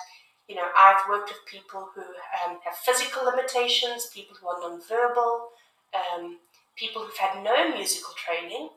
[0.49, 2.03] you know, I've worked with people who
[2.43, 5.55] um, have physical limitations, people who are nonverbal,
[5.95, 6.39] um,
[6.75, 8.69] people who've had no musical training,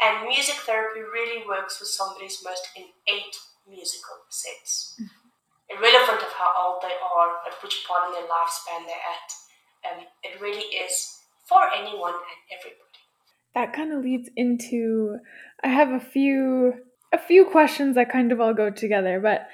[0.00, 3.36] and music therapy really works with somebody's most innate
[3.66, 4.94] musical sense.
[5.00, 5.26] Mm-hmm.
[5.74, 9.28] Irrelevant of how old they are, at which part in their lifespan they're at.
[9.84, 12.87] Um, it really is for anyone and everybody.
[13.54, 15.16] That kind of leads into
[15.62, 16.74] I have a few
[17.12, 19.48] a few questions that kind of all go together, but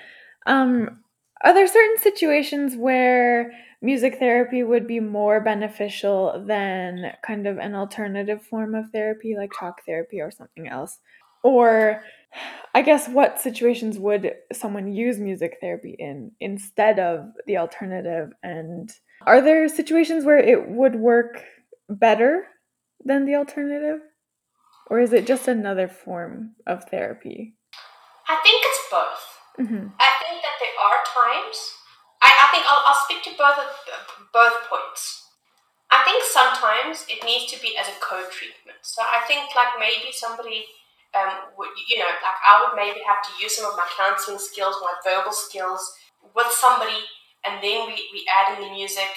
[0.47, 1.01] um,
[1.43, 7.75] are there certain situations where music therapy would be more beneficial than kind of an
[7.75, 10.99] alternative form of therapy like talk therapy or something else?
[11.43, 12.03] Or
[12.75, 18.33] I guess what situations would someone use music therapy in instead of the alternative?
[18.43, 18.91] And
[19.27, 21.45] are there situations where it would work
[21.89, 22.47] better
[23.05, 24.01] than the alternative?
[24.89, 27.57] Or is it just another form of therapy?
[28.29, 29.25] I think it's both.
[29.61, 29.89] Mm-hmm.
[29.99, 31.75] I think that there are times
[32.25, 33.69] I, I think I'll, I'll speak to both of,
[34.33, 35.29] both points.
[35.93, 38.81] I think sometimes it needs to be as a co-treatment.
[38.81, 40.65] So I think like maybe somebody
[41.13, 44.41] um, would, you know, like I would maybe have to use some of my counseling
[44.41, 45.85] skills, my verbal skills
[46.35, 46.99] with somebody,
[47.45, 49.13] and then we, we add in the music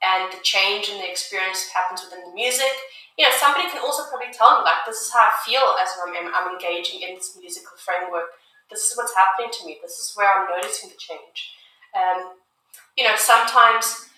[0.00, 2.72] and the change in the experience that happens within the music.
[3.18, 5.92] You know, somebody can also probably tell me like this is how I feel as
[6.00, 8.32] I'm, I'm engaging in this musical framework.
[8.70, 9.76] This is what's happening to me.
[9.82, 11.52] This is where I'm noticing the change.
[11.92, 12.38] Um,
[12.96, 14.08] you know, sometimes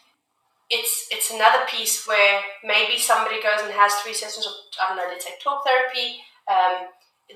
[0.70, 4.96] it's it's another piece where maybe somebody goes and has three sessions of I don't
[4.96, 6.22] know, let's say talk therapy.
[6.48, 6.88] Um,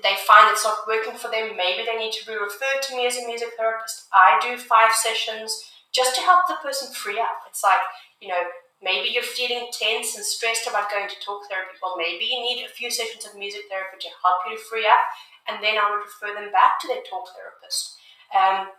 [0.03, 1.57] they find it's not working for them.
[1.57, 4.05] Maybe they need to be referred to me as a music therapist.
[4.13, 5.51] I do five sessions
[5.91, 7.45] just to help the person free up.
[7.47, 7.81] It's like
[8.19, 8.43] you know
[8.81, 11.77] maybe you're feeling tense and stressed about going to talk therapy.
[11.81, 14.85] Well, maybe you need a few sessions of music therapy to help you to free
[14.85, 15.01] up,
[15.47, 17.97] and then I would refer them back to their talk therapist.
[18.35, 18.69] Um,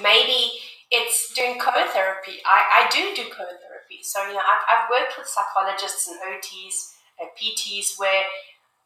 [0.00, 0.58] maybe
[0.90, 2.38] it's doing co-therapy.
[2.46, 4.02] I, I do do co-therapy.
[4.02, 8.24] So, you know, I've, I've worked with psychologists and OTs and PTs where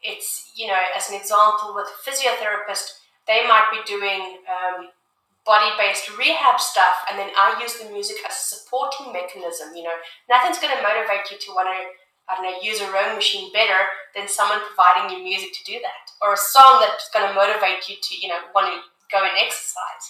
[0.02, 4.88] it's, you know, as an example with a physiotherapist, they might be doing um,
[5.48, 9.72] body-based rehab stuff and then I use the music as a supporting mechanism.
[9.72, 11.80] You know, nothing's going to motivate you to want to
[12.28, 15.80] I don't know, use a rowing machine better than someone providing you music to do
[15.80, 19.24] that, or a song that's going to motivate you to, you know, want to go
[19.24, 20.04] and exercise.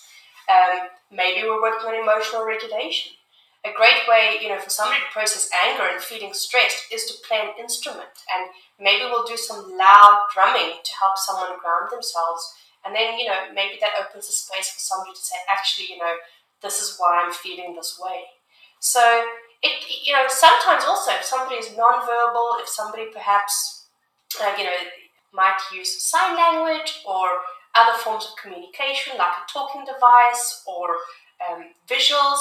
[0.51, 3.15] Um, maybe we're working on emotional regulation.
[3.63, 7.15] A great way, you know, for somebody to process anger and feeling stressed is to
[7.27, 12.43] play an instrument, and maybe we'll do some loud drumming to help someone ground themselves.
[12.85, 15.99] And then, you know, maybe that opens a space for somebody to say, actually, you
[15.99, 16.15] know,
[16.63, 18.23] this is why I'm feeling this way.
[18.81, 19.03] So,
[19.63, 23.87] it, you know, sometimes also if somebody is nonverbal, if somebody perhaps,
[24.41, 24.79] uh, you know,
[25.33, 27.27] might use sign language or
[27.75, 30.97] other forms of communication like a talking device or
[31.49, 32.41] um, visuals.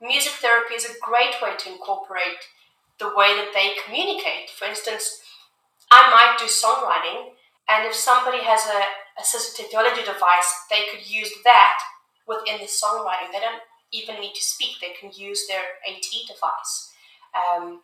[0.00, 2.46] Music therapy is a great way to incorporate
[2.98, 4.50] the way that they communicate.
[4.56, 5.20] For instance,
[5.90, 7.32] I might do songwriting,
[7.68, 8.82] and if somebody has a
[9.20, 11.78] assistive technology device, they could use that
[12.26, 13.32] within the songwriting.
[13.32, 13.62] They don't
[13.92, 16.92] even need to speak; they can use their AT device.
[17.34, 17.80] Um,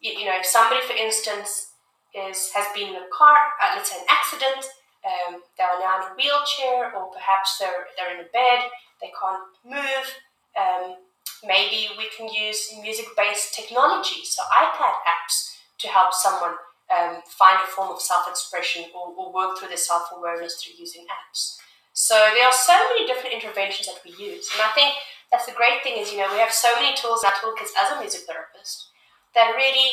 [0.00, 1.72] you, you, know, if somebody, for instance,
[2.14, 4.66] is has been in a car, uh, let's say an accident,
[5.04, 8.68] um, they are now in a wheelchair, or perhaps they're, they're in a bed,
[9.00, 10.06] they can't move.
[10.58, 10.96] Um,
[11.44, 16.54] maybe we can use music based technology, so iPad apps, to help someone
[16.90, 20.74] um, find a form of self expression or, or, work through their self awareness through
[20.78, 21.58] using apps.
[21.92, 24.94] So there are so many different interventions that we use, and I think
[25.30, 27.78] that's the great thing is you know we have so many tools in our toolkits
[27.78, 28.90] as a music therapist
[29.34, 29.90] that really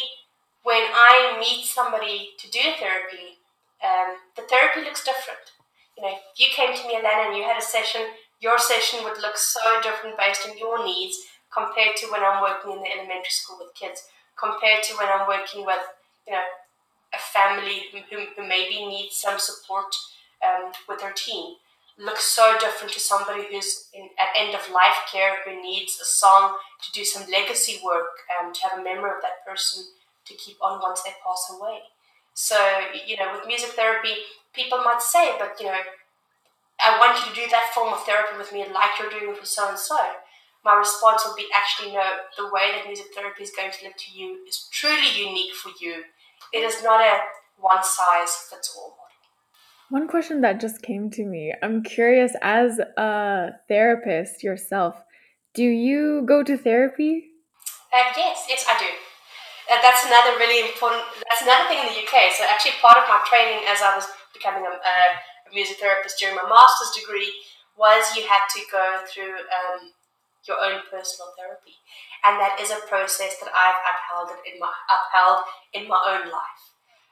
[0.64, 3.40] when I meet somebody to do therapy,
[3.80, 5.56] um, the therapy looks different.
[5.96, 8.02] You know, if you came to me, Alana, and you had a session,
[8.42, 11.18] your session would look so different based on your needs
[11.54, 14.04] compared to when I'm working in the elementary school with kids,
[14.38, 15.82] compared to when I'm working with,
[16.28, 16.44] you know,
[17.18, 18.00] a family who,
[18.36, 19.94] who, maybe needs some support
[20.46, 21.56] um, with their teen.
[22.00, 26.06] Looks so different to somebody who's in, at end of life care who needs a
[26.06, 29.84] song to do some legacy work, um, to have a memory of that person
[30.26, 31.80] to keep on once they pass away.
[32.34, 32.58] So,
[33.08, 34.14] you know, with music therapy,
[34.54, 35.82] people might say, but, you know,
[36.80, 39.48] I want you to do that form of therapy with me like you're doing with
[39.48, 39.98] so and so.
[40.64, 42.04] My response will be actually, no,
[42.38, 45.72] the way that music therapy is going to look to you is truly unique for
[45.80, 46.04] you.
[46.54, 47.20] It is not a
[47.58, 49.08] one size fits all model.
[49.90, 55.02] One question that just came to me I'm curious, as a therapist yourself,
[55.54, 57.32] do you go to therapy?
[57.94, 58.92] Uh, yes, yes, I do.
[59.72, 61.04] Uh, that's another really important.
[61.28, 62.32] That's another thing in the UK.
[62.32, 64.96] So actually, part of my training as I was becoming a, a
[65.54, 67.32] music therapist during my master's degree
[67.76, 69.92] was you had to go through um,
[70.48, 71.76] your own personal therapy,
[72.28, 76.64] and that is a process that I've upheld in my upheld in my own life.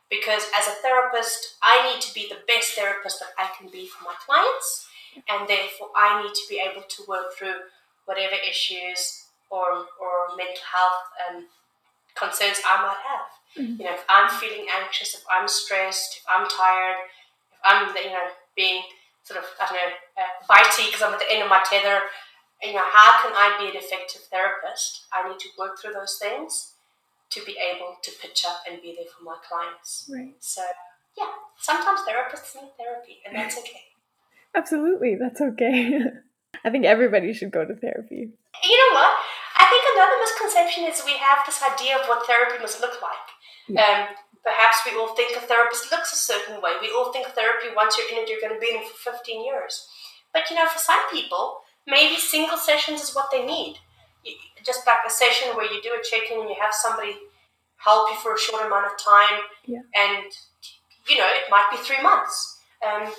[0.10, 3.88] Because as a therapist, I need to be the best therapist that I can be
[3.88, 4.88] for my clients,
[5.30, 7.72] and therefore I need to be able to work through
[8.06, 11.48] whatever issues or or mental health um,
[12.14, 13.30] concerns I might have.
[13.56, 13.82] Mm-hmm.
[13.82, 17.00] You know, if I'm feeling anxious, if I'm stressed, if I'm tired,
[17.56, 18.84] if I'm you know being
[19.24, 22.04] sort of I don't know uh, bitey because I'm at the end of my tether.
[22.64, 25.06] You know, how can I be an effective therapist?
[25.14, 26.74] I need to work through those things
[27.32, 30.10] to be able to pitch up and be there for my clients.
[30.12, 30.34] Right.
[30.40, 30.62] So
[31.18, 33.82] yeah, sometimes therapists need therapy, and that's okay.
[34.56, 36.00] Absolutely, that's okay.
[36.64, 38.32] I think everybody should go to therapy.
[38.64, 39.12] You know what?
[39.58, 43.28] I think another misconception is we have this idea of what therapy must look like.
[43.68, 43.84] Yeah.
[43.84, 46.72] Um, perhaps we all think a therapist looks a certain way.
[46.80, 49.12] We all think therapy, once you're in it, you're going to be in it for
[49.12, 49.88] 15 years.
[50.32, 53.78] But you know, for some people, maybe single sessions is what they need.
[54.24, 54.34] You,
[54.66, 57.16] just like a session where you do a check in and you have somebody
[57.78, 59.86] help you for a short amount of time, yeah.
[59.94, 60.26] and
[61.08, 62.58] you know, it might be three months.
[62.82, 63.14] Um,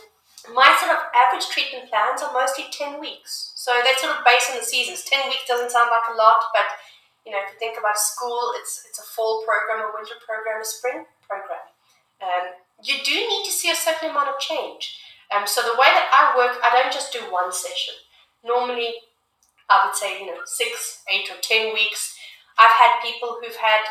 [0.54, 3.54] my sort of average treatment plans are mostly 10 weeks.
[3.54, 5.06] So they're sort of based on the seasons.
[5.06, 6.66] 10 weeks doesn't sound like a lot, but
[7.26, 10.62] you know, if you think about school, it's it's a fall program, a winter program,
[10.62, 11.66] a spring program.
[12.22, 12.54] Um,
[12.86, 15.02] you do need to see a certain amount of change.
[15.34, 17.98] Um, so the way that I work, I don't just do one session.
[18.46, 18.94] Normally,
[19.68, 22.16] I would say you know six, eight, or ten weeks.
[22.58, 23.82] I've had people who've had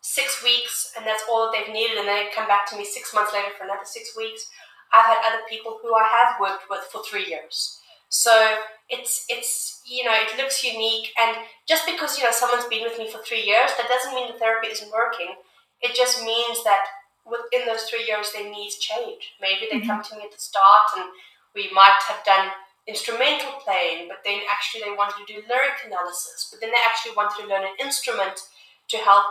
[0.00, 2.84] six weeks, and that's all that they've needed, and then they come back to me
[2.84, 4.48] six months later for another six weeks.
[4.92, 7.78] I've had other people who I have worked with for three years.
[8.08, 8.58] So
[8.88, 11.36] it's it's you know it looks unique, and
[11.68, 14.38] just because you know someone's been with me for three years, that doesn't mean the
[14.38, 15.34] therapy isn't working.
[15.80, 16.82] It just means that
[17.24, 19.38] within those three years, their needs change.
[19.40, 19.88] Maybe they mm-hmm.
[19.88, 21.06] come to me at the start, and
[21.54, 22.50] we might have done
[22.88, 27.14] instrumental playing, but then actually they wanted to do lyric analysis, but then they actually
[27.16, 28.40] wanted to learn an instrument
[28.88, 29.24] to help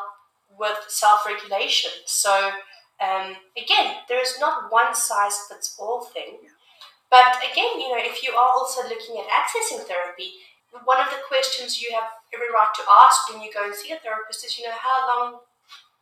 [0.58, 1.92] with self-regulation.
[2.06, 2.52] So
[3.00, 6.38] um, again, there is not one size fits all thing.
[7.10, 10.34] But again, you know, if you are also looking at accessing therapy,
[10.86, 13.92] one of the questions you have every right to ask when you go and see
[13.92, 15.40] a therapist is, you know, how long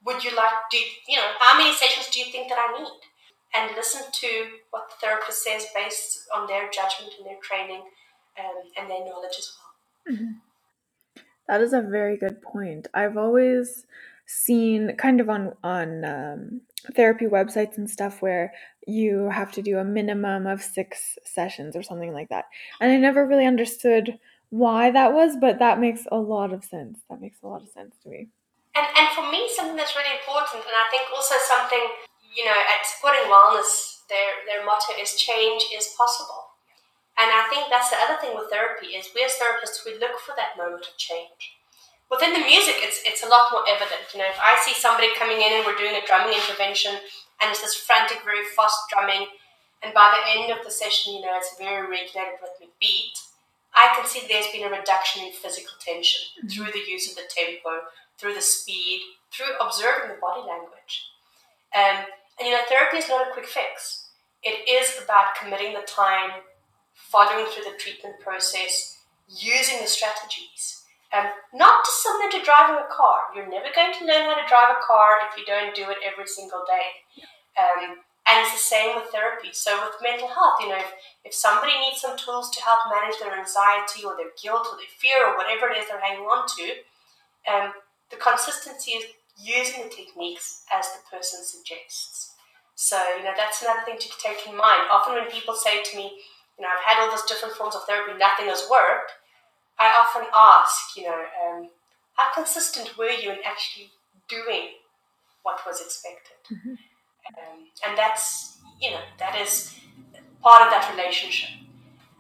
[0.04, 0.78] would you like to,
[1.08, 3.00] you know, how many sessions do you think that I need?
[3.54, 4.28] And listen to
[4.72, 7.82] what the therapist says based on their judgment and their training
[8.38, 10.16] um, and their knowledge as well.
[10.16, 11.22] Mm-hmm.
[11.48, 12.88] That is a very good point.
[12.94, 13.86] I've always
[14.26, 16.62] seen kind of on on um,
[16.96, 18.54] therapy websites and stuff where
[18.86, 22.46] you have to do a minimum of six sessions or something like that,
[22.82, 24.20] and I never really understood
[24.50, 27.00] why that was, but that makes a lot of sense.
[27.10, 28.28] That makes a lot of sense to me.
[28.76, 31.88] And and for me, something that's really important, and I think also something
[32.38, 36.54] you know at Supporting Wellness, their their motto is change is possible.
[37.18, 40.22] And I think that's the other thing with therapy is we as therapists we look
[40.22, 41.58] for that moment of change
[42.10, 44.08] within the music, it's it's a lot more evident.
[44.14, 46.96] You know, if I see somebody coming in and we're doing a drumming intervention,
[47.42, 49.28] and it's this frantic, very fast drumming,
[49.84, 53.16] and by the end of the session, you know, it's a very regulated rhythmic beat.
[53.76, 57.30] I can see there's been a reduction in physical tension through the use of the
[57.30, 57.86] tempo,
[58.18, 61.14] through the speed, through observing the body language.
[61.76, 62.10] Um,
[62.40, 64.10] and you know, therapy is not a quick fix.
[64.44, 66.42] It is about committing the time,
[66.94, 70.78] following through the treatment process, using the strategies
[71.16, 73.32] um, not dissimilar to driving a car.
[73.32, 76.04] You're never going to learn how to drive a car if you don't do it
[76.04, 77.24] every single day.
[77.56, 79.56] Um, and it's the same with therapy.
[79.56, 80.92] So with mental health, you know, if,
[81.24, 84.92] if somebody needs some tools to help manage their anxiety or their guilt or their
[85.00, 86.66] fear or whatever it is they're hanging on to,
[87.48, 87.72] um,
[88.12, 89.06] the consistency is
[89.38, 92.34] using the techniques as the person suggests.
[92.76, 94.90] So, you know, that's another thing to take in mind.
[94.90, 96.20] Often when people say to me,
[96.58, 99.14] you know, I've had all these different forms of therapy, nothing has worked,
[99.80, 101.70] I often ask, you know, um,
[102.18, 103.92] how consistent were you in actually
[104.28, 104.82] doing
[105.44, 106.42] what was expected?
[106.52, 106.76] Mm-hmm.
[107.38, 109.78] Um, and that's, you know, that is
[110.42, 111.50] part of that relationship.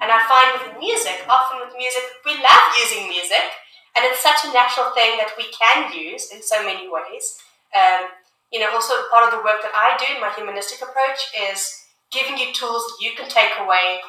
[0.01, 3.49] And I find with music, often with music, we love using music,
[3.97, 7.41] and it's such a natural thing that we can use in so many ways.
[7.73, 8.13] Um,
[8.53, 12.37] you know, also part of the work that I do, my humanistic approach, is giving
[12.37, 13.99] you tools that you can take away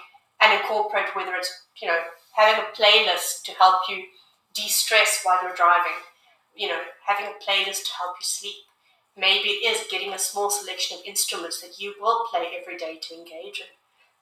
[0.41, 1.99] and incorporate, whether it's, you know,
[2.37, 4.05] having a playlist to help you
[4.55, 5.99] de-stress while you're driving,
[6.55, 8.69] you know, having a playlist to help you sleep,
[9.19, 13.01] Maybe it is getting a small selection of instruments that you will play every day
[13.03, 13.67] to engage in.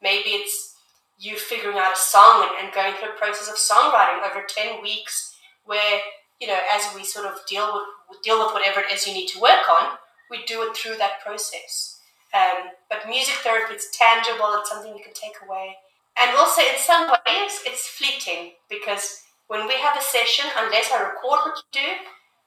[0.01, 0.75] Maybe it's
[1.19, 4.83] you figuring out a song and, and going through a process of songwriting over 10
[4.83, 5.36] weeks
[5.67, 6.01] where,
[6.41, 9.29] you know, as we sort of deal with, deal with whatever it is you need
[9.29, 9.99] to work on,
[10.31, 12.01] we do it through that process.
[12.35, 15.77] Um, but music therapy, it's tangible, it's something you can take away.
[16.19, 21.03] And also, in some ways, it's fleeting because when we have a session, unless I
[21.03, 21.89] record what you do,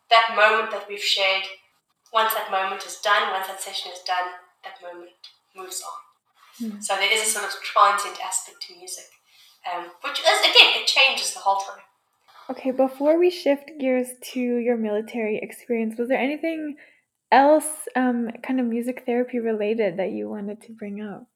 [0.09, 1.43] that moment that we've shared,
[2.11, 5.13] once that moment is done, once that session is done, that moment
[5.55, 5.99] moves on.
[6.59, 6.83] Mm.
[6.83, 9.05] So there is a sort of transient aspect to music,
[9.63, 11.85] um, which is, again, it changes the whole time.
[12.49, 16.77] Okay, before we shift gears to your military experience, was there anything
[17.31, 21.27] else um, kind of music therapy related that you wanted to bring up?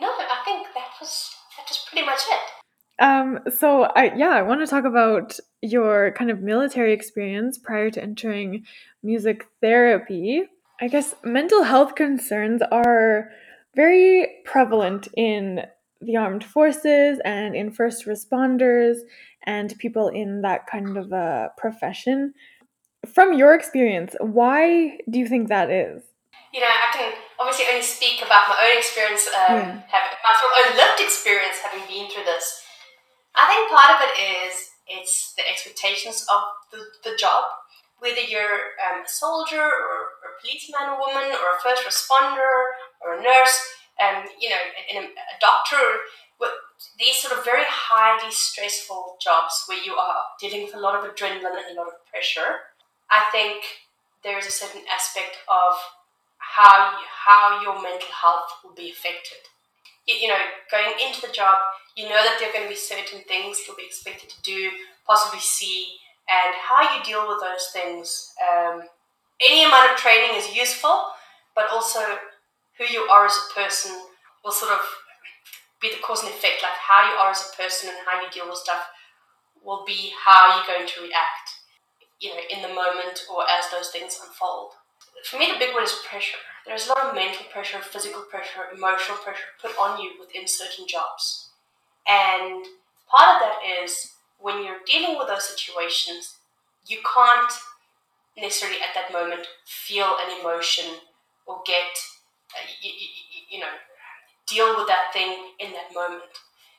[0.00, 3.02] No, I think that was that was pretty much it.
[3.02, 7.90] Um, so I yeah, I want to talk about your kind of military experience prior
[7.90, 8.64] to entering
[9.02, 10.44] music therapy.
[10.80, 13.30] I guess mental health concerns are
[13.74, 15.62] very prevalent in
[16.00, 18.98] the armed forces and in first responders
[19.46, 22.34] and people in that kind of a profession.
[23.06, 26.02] From your experience, why do you think that is?
[26.52, 29.82] You know, I can obviously only speak about my own experience, um, yeah.
[29.86, 32.62] having, my own lived experience having been through this.
[33.36, 36.40] I think part of it is it's the expectations of
[36.72, 37.44] the, the job,
[37.98, 42.72] whether you're um, a soldier or, or, a policeman or woman or a first responder
[43.04, 43.56] or a nurse,
[44.00, 44.62] um, you know,
[44.94, 45.80] a, a doctor,
[46.98, 51.04] these sort of very highly stressful jobs where you are dealing with a lot of
[51.04, 52.72] adrenaline and a lot of pressure.
[53.10, 53.64] I think
[54.22, 55.74] there is a certain aspect of
[56.38, 59.48] how you, how your mental health will be affected.
[60.06, 61.56] You, you know, going into the job,
[61.96, 64.70] you know that there are going to be certain things you'll be expected to do,
[65.06, 65.96] possibly see,
[66.28, 68.32] and how you deal with those things.
[68.42, 68.82] Um,
[69.44, 71.06] any amount of training is useful,
[71.54, 72.00] but also
[72.78, 73.92] who you are as a person
[74.44, 74.80] will sort of
[75.80, 76.62] be the cause and effect.
[76.62, 78.88] Like how you are as a person and how you deal with stuff
[79.64, 81.56] will be how you're going to react
[82.20, 84.72] you know, in the moment or as those things unfold.
[85.24, 86.38] For me, the big one is pressure.
[86.66, 90.86] There's a lot of mental pressure, physical pressure, emotional pressure put on you within certain
[90.86, 91.50] jobs.
[92.08, 92.64] And
[93.08, 96.36] part of that is when you're dealing with those situations,
[96.86, 97.52] you can't
[98.36, 100.86] necessarily at that moment feel an emotion
[101.46, 101.96] or get,
[102.54, 103.08] uh, you, you,
[103.50, 103.74] you, know,
[104.46, 106.22] deal with that thing in that moment.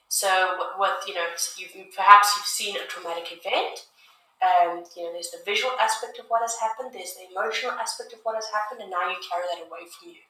[0.10, 3.86] So, what you know, you've, perhaps you've seen a traumatic event,
[4.40, 8.14] um, you know, there's the visual aspect of what has happened, there's the emotional aspect
[8.14, 10.22] of what has happened, and now you carry that away from you.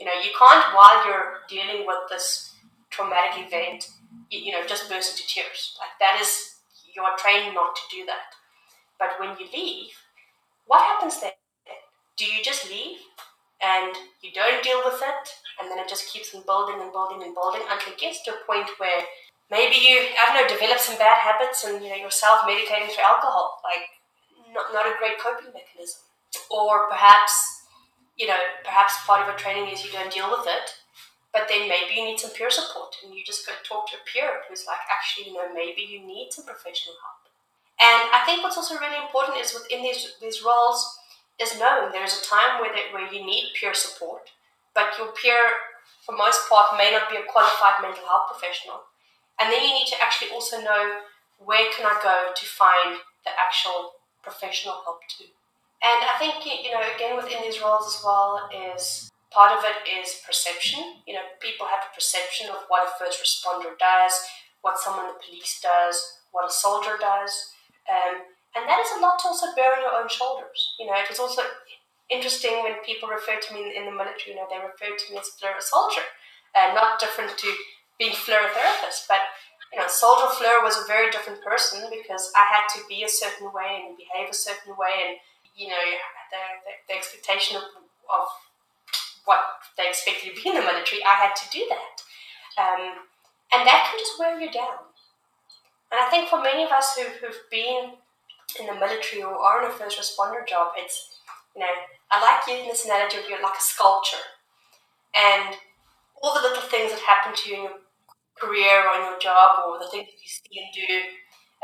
[0.00, 2.54] You know, you can't, while you're dealing with this
[2.90, 3.90] traumatic event,
[4.30, 5.76] you, you know, just burst into tears.
[5.78, 6.56] Like that is,
[6.94, 8.34] you are trained not to do that.
[8.98, 9.92] But when you leave,
[10.66, 11.32] what happens then?
[12.16, 12.98] Do you just leave
[13.62, 15.28] and you don't deal with it,
[15.60, 18.32] and then it just keeps on building and building and building until it gets to
[18.32, 19.02] a point where
[19.50, 22.90] maybe you I don't know develop some bad habits and you know you're self medicating
[22.92, 23.88] through alcohol like
[24.52, 26.00] not, not a great coping mechanism.
[26.50, 27.64] Or perhaps
[28.16, 30.76] you know perhaps part of your training is you don't deal with it
[31.32, 34.04] but then maybe you need some peer support and you just go talk to a
[34.08, 37.22] peer who's like actually you know maybe you need some professional help.
[37.76, 40.80] And I think what's also really important is within these these roles
[41.40, 44.30] is knowing there's a time where that, where you need peer support
[44.76, 45.72] but your peer
[46.04, 48.84] for most part may not be a qualified mental health professional
[49.40, 51.00] and then you need to actually also know
[51.38, 55.28] where can I go to find the actual professional help too.
[55.84, 59.84] And I think, you know, again, within these roles as well, is part of it
[59.84, 61.04] is perception.
[61.06, 64.14] You know, people have a perception of what a first responder does,
[64.62, 66.00] what someone in the police does,
[66.32, 67.30] what a soldier does.
[67.86, 68.24] Um,
[68.56, 70.74] and that is a lot to also bear on your own shoulders.
[70.80, 71.44] You know, it was also
[72.10, 75.06] interesting when people refer to me in, in the military, you know, they refer to
[75.12, 76.06] me as a soldier,
[76.54, 77.52] uh, not different to
[77.98, 79.08] being Fleur therapist.
[79.08, 79.20] But
[79.72, 83.08] you know, Soldier Fleur was a very different person because I had to be a
[83.08, 85.16] certain way and behave a certain way, and
[85.54, 85.86] you know,
[86.30, 87.64] the, the, the expectation of,
[88.08, 88.26] of
[89.24, 89.40] what
[89.76, 91.94] they expected to be in the military, I had to do that,
[92.62, 93.04] um,
[93.52, 94.86] and that can just wear you down.
[95.90, 97.98] And I think for many of us who, who've been
[98.58, 101.18] in the military or are in a first responder job, it's
[101.54, 101.74] you know,
[102.10, 104.22] I like using this analogy of you're like a sculpture,
[105.14, 105.56] and
[106.22, 107.78] all the little things that happen to you in your
[108.38, 110.90] career or in your job or the things that you see and do,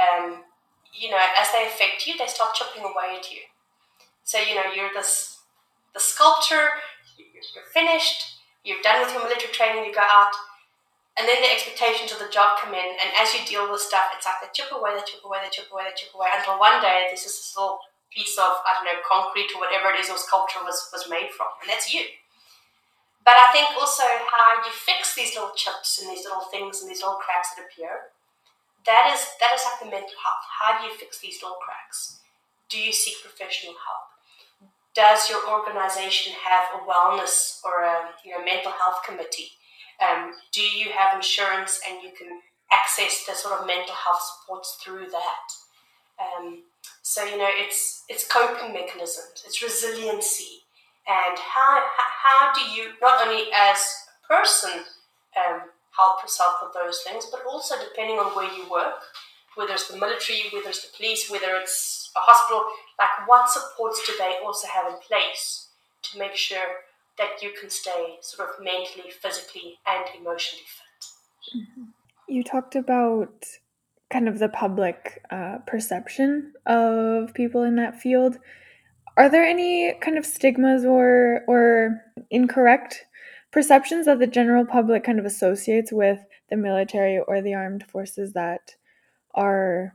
[0.00, 0.44] um,
[0.92, 3.40] you know, as they affect you, they start chipping away at you.
[4.24, 5.38] So, you know, you're this
[5.94, 6.68] the sculpture,
[7.18, 10.32] you're finished, you're done with your military training, you go out,
[11.18, 14.08] and then the expectations of the job come in, and as you deal with stuff,
[14.16, 16.56] it's like they chip away, they chip away, they chip away, they chip away, until
[16.56, 17.80] one day there's just this little
[18.14, 21.32] piece of, I don't know, concrete or whatever it is or sculpture was, was made
[21.32, 21.48] from.
[21.60, 22.04] And that's you.
[23.24, 26.90] But I think also how you fix these little chips and these little things and
[26.90, 28.10] these little cracks that appear,
[28.84, 30.44] that is that is like the mental health.
[30.58, 32.18] How do you fix these little cracks?
[32.68, 34.10] Do you seek professional help?
[34.94, 39.52] Does your organization have a wellness or a you know, mental health committee?
[40.02, 42.40] Um, do you have insurance and you can
[42.72, 45.46] access the sort of mental health supports through that?
[46.18, 46.64] Um,
[47.02, 50.62] so you know, it's it's coping mechanisms, it's resiliency,
[51.06, 51.82] and how
[52.22, 53.78] how do you not only as
[54.24, 54.84] a person
[55.36, 55.62] um,
[55.96, 59.02] help yourself with those things, but also depending on where you work,
[59.56, 62.64] whether it's the military, whether it's the police, whether it's a hospital,
[62.98, 65.68] like what supports do they also have in place
[66.02, 66.86] to make sure
[67.18, 71.58] that you can stay sort of mentally, physically, and emotionally fit.
[71.58, 71.82] Mm-hmm.
[72.28, 73.44] You talked about
[74.12, 78.38] kind of the public uh, perception of people in that field.
[79.16, 83.04] Are there any kind of stigmas or or incorrect
[83.50, 88.32] perceptions that the general public kind of associates with the military or the armed forces
[88.32, 88.76] that
[89.34, 89.94] are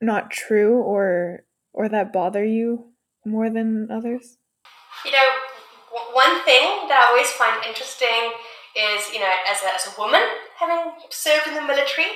[0.00, 2.92] not true or or that bother you
[3.24, 4.38] more than others?
[5.04, 5.28] You know,
[6.12, 8.32] one thing that I always find interesting
[8.76, 10.22] is, you know, as a, as a woman
[10.58, 12.06] having served in the military,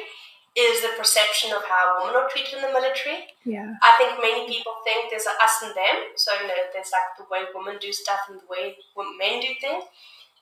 [0.57, 3.31] is the perception of how women are treated in the military.
[3.45, 3.75] Yeah.
[3.83, 6.15] I think many people think there's a us and them.
[6.17, 9.53] So, you know, there's like the way women do stuff and the way men do
[9.61, 9.85] things.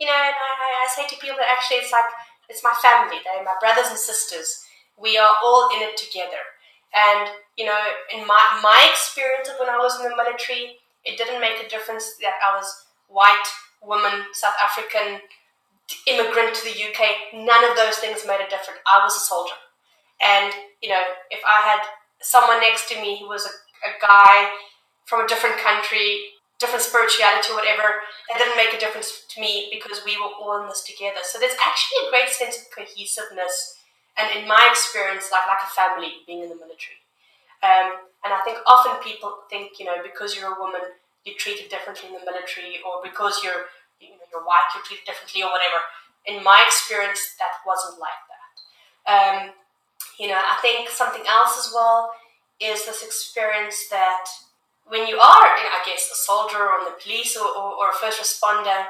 [0.00, 2.08] You know, and I, I say to people that actually it's like,
[2.48, 3.18] it's my family.
[3.24, 4.64] They're my brothers and sisters.
[4.96, 6.40] We are all in it together.
[6.94, 7.78] And, you know,
[8.14, 11.68] in my, my experience of when I was in the military, it didn't make a
[11.68, 12.66] difference that I was
[13.08, 13.48] white,
[13.82, 15.20] woman, South African,
[16.06, 17.34] immigrant to the UK.
[17.34, 18.80] None of those things made a difference.
[18.86, 19.54] I was a soldier.
[20.22, 20.52] And,
[20.82, 21.80] you know, if I had
[22.20, 23.52] someone next to me who was a,
[23.86, 24.50] a guy
[25.04, 28.00] from a different country, different spirituality whatever,
[28.32, 31.20] it didn't make a difference to me because we were all in this together.
[31.22, 33.76] So there's actually a great sense of cohesiveness
[34.16, 37.04] and in my experience, like like a family being in the military.
[37.60, 41.68] Um, and I think often people think, you know, because you're a woman, you're treated
[41.68, 43.68] differently in the military, or because you're
[44.00, 45.84] you know you're white, you're treated differently, or whatever.
[46.24, 48.52] In my experience, that wasn't like that.
[49.06, 49.38] Um,
[50.18, 52.10] you know, I think something else as well
[52.60, 54.24] is this experience that
[54.88, 57.94] when you are, I guess, a soldier or in the police or, or, or a
[58.00, 58.86] first responder,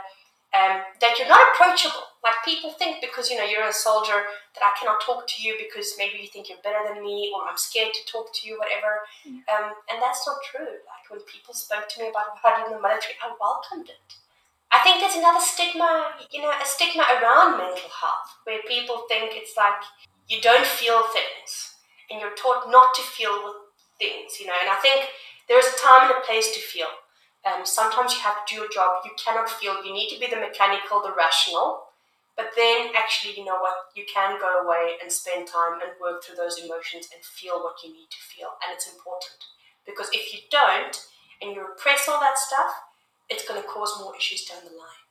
[0.54, 2.16] um, that you're not approachable.
[2.22, 5.54] Like people think because you know you're a soldier that I cannot talk to you
[5.58, 8.58] because maybe you think you're better than me or I'm scared to talk to you,
[8.58, 9.06] whatever.
[9.46, 10.82] Um, and that's not true.
[10.86, 13.90] Like when people spoke to me about what I did in the military, I welcomed
[13.90, 14.18] it.
[14.74, 19.38] I think there's another stigma, you know, a stigma around mental health where people think
[19.38, 19.86] it's like
[20.28, 21.74] you don't feel things
[22.10, 23.54] and you're taught not to feel
[23.98, 24.58] things, you know.
[24.60, 25.08] And I think
[25.48, 26.90] there is a time and a place to feel.
[27.46, 30.26] Um, sometimes you have to do your job, you cannot feel, you need to be
[30.26, 31.86] the mechanical, the rational.
[32.36, 33.88] But then, actually, you know what?
[33.94, 37.80] You can go away and spend time and work through those emotions and feel what
[37.82, 38.60] you need to feel.
[38.60, 39.40] And it's important.
[39.86, 41.00] Because if you don't
[41.40, 42.72] and you repress all that stuff,
[43.30, 45.05] it's going to cause more issues down the line.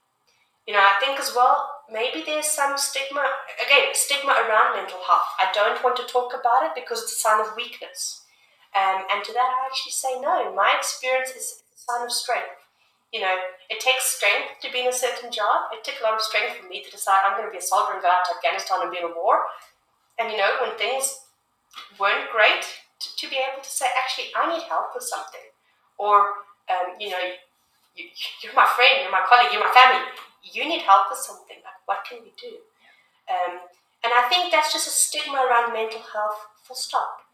[0.65, 3.21] You know, I think as well, maybe there's some stigma,
[3.61, 5.29] again, stigma around mental health.
[5.37, 8.25] I don't want to talk about it because it's a sign of weakness.
[8.73, 10.53] Um, and to that, I actually say no.
[10.57, 12.65] My experience is a sign of strength.
[13.13, 13.37] You know,
[13.69, 15.69] it takes strength to be in a certain job.
[15.71, 17.63] It took a lot of strength for me to decide I'm going to be a
[17.63, 19.45] soldier and go out to Afghanistan and be in a war.
[20.17, 21.29] And, you know, when things
[22.01, 25.45] weren't great, to, to be able to say, actually, I need help with something.
[26.01, 27.23] Or, um, you know,
[27.93, 28.09] you,
[28.41, 30.09] you're my friend, you're my colleague, you're my family
[30.45, 31.57] you need help with something.
[31.65, 32.61] Like, what can we do?
[33.25, 33.65] Um,
[34.05, 37.25] and I think that's just a stigma around mental health, full stop.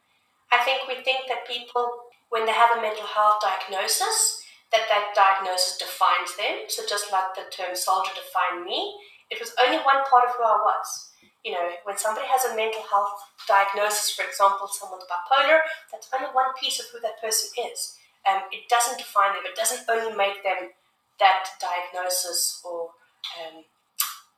[0.51, 5.11] I think we think that people, when they have a mental health diagnosis, that that
[5.11, 6.71] diagnosis defines them.
[6.71, 8.95] So just like the term soldier defined me,
[9.29, 11.11] it was only one part of who I was.
[11.43, 15.59] You know, when somebody has a mental health diagnosis, for example, someone's bipolar,
[15.91, 17.97] that's only one piece of who that person is.
[18.23, 19.43] Um, it doesn't define them.
[19.43, 20.71] It doesn't only make them
[21.19, 22.91] that diagnosis or
[23.39, 23.63] um,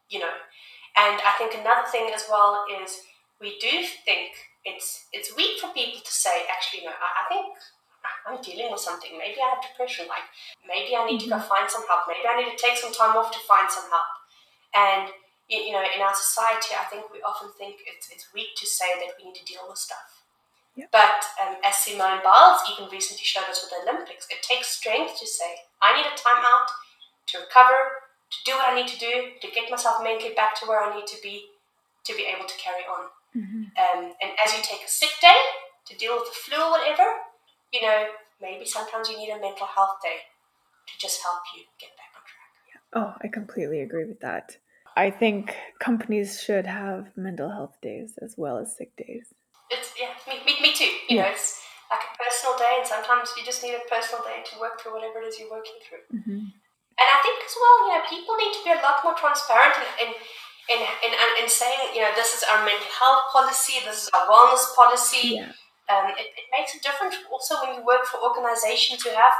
[0.09, 0.33] you know.
[0.95, 3.01] And I think another thing as well is
[3.41, 4.31] we do think
[4.65, 7.45] it's it's weak for people to say, actually, no, I, I think
[8.27, 9.11] I'm dealing with something.
[9.17, 10.07] Maybe I have depression.
[10.07, 10.27] Like
[10.67, 11.33] maybe I need mm-hmm.
[11.33, 11.51] to go mm-hmm.
[11.51, 12.07] find some help.
[12.07, 14.11] Maybe I need to take some time off to find some help.
[14.73, 15.11] And
[15.49, 18.95] you know, in our society, I think we often think it's it's weak to say
[19.01, 20.23] that we need to deal with stuff.
[20.75, 20.89] Yep.
[20.89, 25.19] But um, as Simone Biles even recently showed us with the Olympics, it takes strength
[25.19, 26.65] to say, I need a time out
[27.27, 28.02] to recover,
[28.33, 30.95] to do what I need to do, to get myself mentally back to where I
[30.95, 31.45] need to be,
[32.05, 33.05] to be able to carry on.
[33.37, 33.63] Mm-hmm.
[33.77, 35.37] Um, and as you take a sick day
[35.85, 37.03] to deal with the flu or whatever,
[37.71, 38.07] you know,
[38.41, 40.17] maybe sometimes you need a mental health day
[40.87, 42.81] to just help you get back on track.
[42.93, 44.57] Oh, I completely agree with that.
[44.95, 49.33] I think companies should have mental health days as well as sick days.
[49.71, 50.85] It's yeah, me, me, me too.
[51.09, 51.23] You yeah.
[51.23, 54.59] know, it's like a personal day, and sometimes you just need a personal day to
[54.59, 56.19] work through whatever it is you're working through.
[56.19, 56.45] Mm-hmm.
[56.99, 59.73] And I think as well, you know, people need to be a lot more transparent
[59.97, 60.13] in,
[60.69, 60.79] in, in,
[61.09, 64.69] in, in saying, you know, this is our mental health policy, this is our wellness
[64.77, 65.41] policy.
[65.41, 65.51] Yeah.
[65.91, 69.35] Um, it, it makes a difference also when you work for organizations who have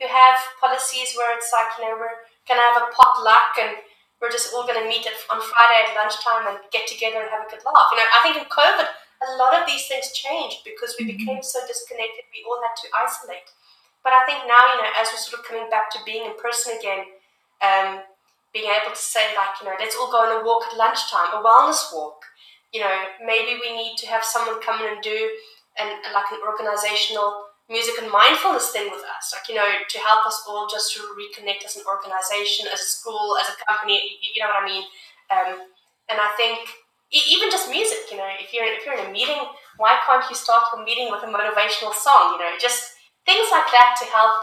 [0.00, 2.16] who have policies where it's like, you know, we're
[2.48, 3.76] gonna have a potluck and
[4.22, 7.28] we're just all going to meet at, on Friday at lunchtime and get together and
[7.34, 7.90] have a good laugh.
[7.90, 11.18] You know, I think in COVID, a lot of these things changed because we mm-hmm.
[11.18, 12.30] became so disconnected.
[12.30, 13.50] We all had to isolate.
[14.02, 16.34] But I think now, you know, as we're sort of coming back to being in
[16.38, 17.06] person again,
[17.62, 18.02] um,
[18.52, 21.32] being able to say like, you know, let's all go on a walk at lunchtime,
[21.32, 22.20] a wellness walk.
[22.74, 25.30] You know, maybe we need to have someone come in and do
[25.78, 30.26] an like an organizational music and mindfulness thing with us, like, you know, to help
[30.26, 34.42] us all just to reconnect as an organization, as a school, as a company, you
[34.42, 34.84] know what I mean?
[35.30, 35.72] Um,
[36.10, 36.68] and I think
[37.12, 39.40] even just music, you know, if you're, if you're in a meeting,
[39.78, 42.91] why can't you start a meeting with a motivational song, you know, just
[43.26, 44.34] things like that to help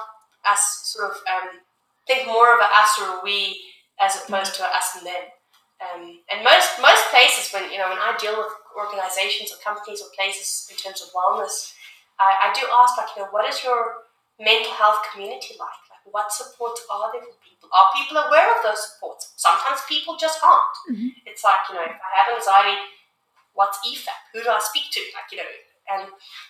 [0.47, 1.59] us sort of um,
[2.07, 3.59] think more of a us or a we
[3.99, 5.25] as opposed to us and them.
[5.79, 10.01] Um, and most most places when you know when I deal with organizations or companies
[10.01, 11.73] or places in terms of wellness,
[12.19, 14.03] I, I do ask, like, you know, what is your
[14.39, 15.79] mental health community like?
[15.87, 17.71] Like, what supports are there for people?
[17.71, 19.31] Are people aware of those supports?
[19.39, 20.75] Sometimes people just aren't.
[20.91, 21.15] Mm-hmm.
[21.25, 22.75] It's like, you know, if I have anxiety,
[23.55, 24.35] what's EFAP?
[24.35, 25.01] Who do I speak to?
[25.15, 25.51] Like, you know,
[25.89, 26.03] and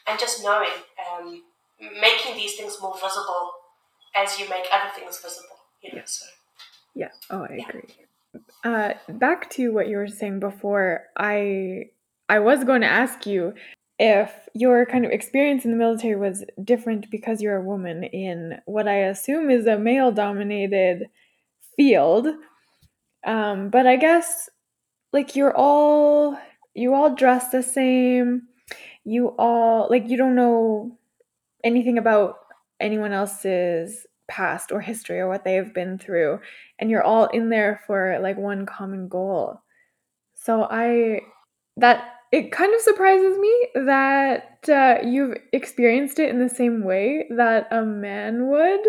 [0.10, 1.46] and just knowing, um,
[1.80, 3.52] making these things more visible
[4.16, 5.56] as you make other things visible.
[5.82, 6.26] You know, so.
[6.96, 7.10] Yeah.
[7.30, 7.68] Oh, I yeah.
[7.68, 7.96] agree.
[8.64, 11.86] Uh, back to what you were saying before, I
[12.28, 13.54] I was going to ask you
[13.98, 18.60] if your kind of experience in the military was different because you're a woman in
[18.66, 21.08] what I assume is a male dominated
[21.76, 22.28] field.
[23.26, 24.50] Um, but I guess
[25.12, 26.38] like you're all
[26.74, 28.44] you all dress the same.
[29.04, 30.99] You all like you don't know
[31.64, 32.36] anything about
[32.80, 36.40] anyone else's past or history or what they have been through
[36.78, 39.62] and you're all in there for like one common goal.
[40.36, 41.22] So I
[41.78, 47.26] that it kind of surprises me that uh, you've experienced it in the same way
[47.36, 48.86] that a man would.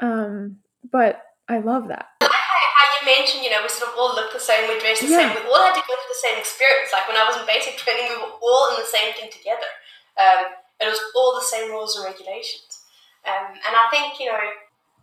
[0.00, 0.56] Um,
[0.90, 2.06] but I love that.
[2.22, 5.08] How you mentioned, you know, we sort of all look the same, we dress the
[5.08, 5.28] yeah.
[5.28, 6.90] same, we all had to go through the same experience.
[6.92, 9.68] Like when I was in basic training, we were all in the same thing together.
[10.16, 12.84] Um, it was all the same rules and regulations.
[13.26, 14.38] Um, and I think, you know,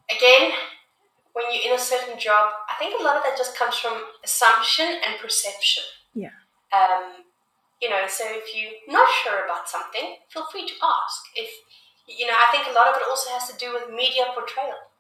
[0.09, 0.53] again,
[1.33, 4.01] when you're in a certain job, I think a lot of that just comes from
[4.23, 5.83] assumption and perception.
[6.13, 6.37] Yeah.
[6.71, 7.25] Um,
[7.81, 11.19] you know, so if you're not sure about something, feel free to ask.
[11.35, 11.49] If
[12.07, 14.91] you know, I think a lot of it also has to do with media portrayal.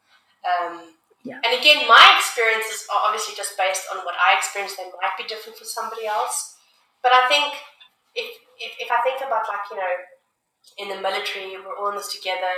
[0.43, 1.39] Um, yeah.
[1.43, 4.75] And again, my experiences are obviously just based on what I experienced.
[4.75, 6.59] They might be different for somebody else,
[6.99, 7.55] but I think
[8.15, 8.27] if
[8.59, 9.93] if, if I think about like you know,
[10.77, 12.55] in the military, we're all in this together.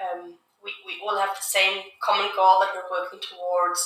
[0.00, 3.80] Um, we, we all have the same common goal that we're working towards.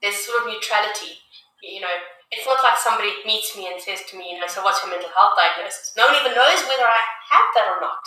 [0.00, 1.18] There's sort of neutrality.
[1.64, 1.96] You know,
[2.30, 4.92] it's not like somebody meets me and says to me, you know, so what's your
[4.92, 5.96] mental health diagnosis?
[5.96, 7.02] No one even knows whether I
[7.32, 8.04] have that or not.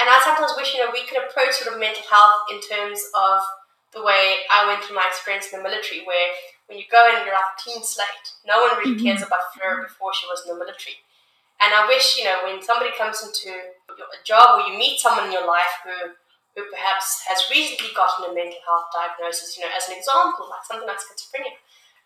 [0.00, 3.00] And I sometimes wish, you know, we could approach sort of mental health in terms
[3.16, 3.40] of
[3.94, 7.24] the way I went through my experience in the military, where when you go in,
[7.24, 8.28] you're like a clean slate.
[8.44, 9.08] No one really mm-hmm.
[9.08, 11.00] cares about Fleur before she was in the military.
[11.60, 13.56] And I wish, you know, when somebody comes into
[13.98, 16.12] a job or you meet someone in your life who,
[16.54, 20.64] who perhaps has recently gotten a mental health diagnosis, you know, as an example, like
[20.64, 21.56] something like schizophrenia,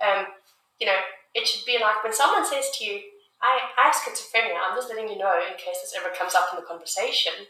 [0.01, 0.32] um,
[0.78, 1.01] you know,
[1.34, 3.01] it should be like when someone says to you,
[3.41, 6.53] I, I have schizophrenia, I'm just letting you know in case this ever comes up
[6.53, 7.49] in the conversation.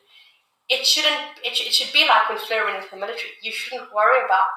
[0.71, 3.35] It shouldn't, it, it should be like when Fleur went into the military.
[3.43, 4.55] You shouldn't worry about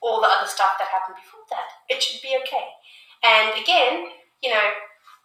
[0.00, 1.68] all the other stuff that happened before that.
[1.92, 2.64] It should be okay.
[3.22, 4.08] And again,
[4.42, 4.72] you know,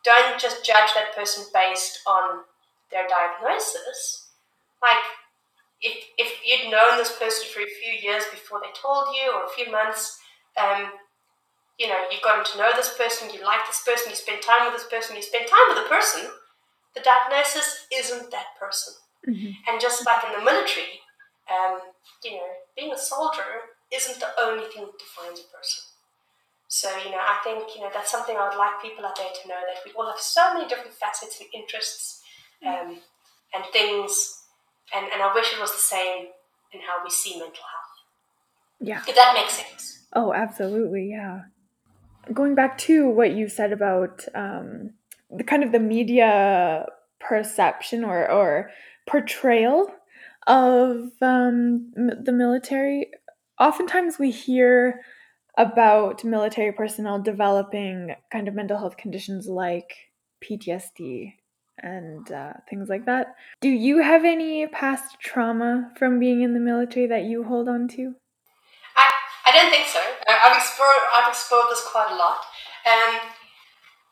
[0.04, 2.44] don't just judge that person based on
[2.94, 4.30] their diagnosis.
[4.82, 5.04] Like,
[5.82, 9.44] if, if you'd known this person for a few years before they told you, or
[9.44, 10.18] a few months,
[10.56, 10.88] um,
[11.78, 14.70] you know, you've gotten to know this person, you like this person, you spend time
[14.70, 16.30] with this person, you spend time with the person,
[16.96, 18.94] the diagnosis isn't that person.
[19.28, 19.52] Mm-hmm.
[19.68, 21.02] And just like in the military,
[21.50, 21.80] um,
[22.24, 25.84] you know, being a soldier isn't the only thing that defines a person.
[26.68, 29.30] So, you know, I think, you know, that's something I would like people out there
[29.30, 32.23] to know that we all have so many different facets and interests
[32.66, 32.98] um,
[33.54, 34.44] and things,
[34.96, 36.28] and, and I wish it was the same
[36.74, 38.80] in how we see mental health.
[38.80, 39.02] Yeah.
[39.08, 40.06] If that make sense.
[40.14, 41.10] Oh, absolutely.
[41.10, 41.42] Yeah
[42.32, 44.92] going back to what you said about um,
[45.30, 46.86] the kind of the media
[47.20, 48.70] perception or, or
[49.08, 49.90] portrayal
[50.48, 53.10] of um, the military,
[53.60, 55.02] oftentimes we hear
[55.58, 59.94] about military personnel developing kind of mental health conditions like
[60.44, 61.34] PTSD
[61.84, 63.36] and uh, things like that.
[63.62, 67.88] Do you have any past trauma from being in the military that you hold on
[67.90, 68.16] to?
[68.96, 69.12] I,
[69.46, 70.00] I don't think so.
[70.00, 72.40] I've explored I've explored this quite a lot.
[72.88, 73.20] Um,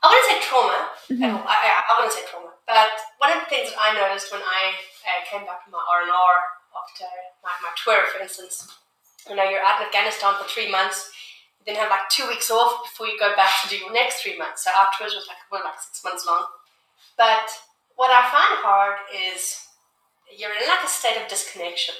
[0.03, 0.79] I wouldn't say trauma.
[1.07, 1.47] Mm-hmm.
[1.47, 2.51] I, I, I, wouldn't say trauma.
[2.67, 2.89] But
[3.21, 4.75] one of the things that I noticed when I
[5.07, 6.35] uh, came back from my R and R
[6.73, 7.07] after
[7.45, 8.67] my, my tour, for instance,
[9.29, 11.13] you know, you're out in Afghanistan for three months.
[11.61, 14.25] You then have like two weeks off before you go back to do your next
[14.25, 14.65] three months.
[14.65, 16.49] So our tours was like well, like six months long.
[17.21, 17.53] But
[18.01, 19.61] what I find hard is
[20.33, 21.93] you're in like a state of disconnection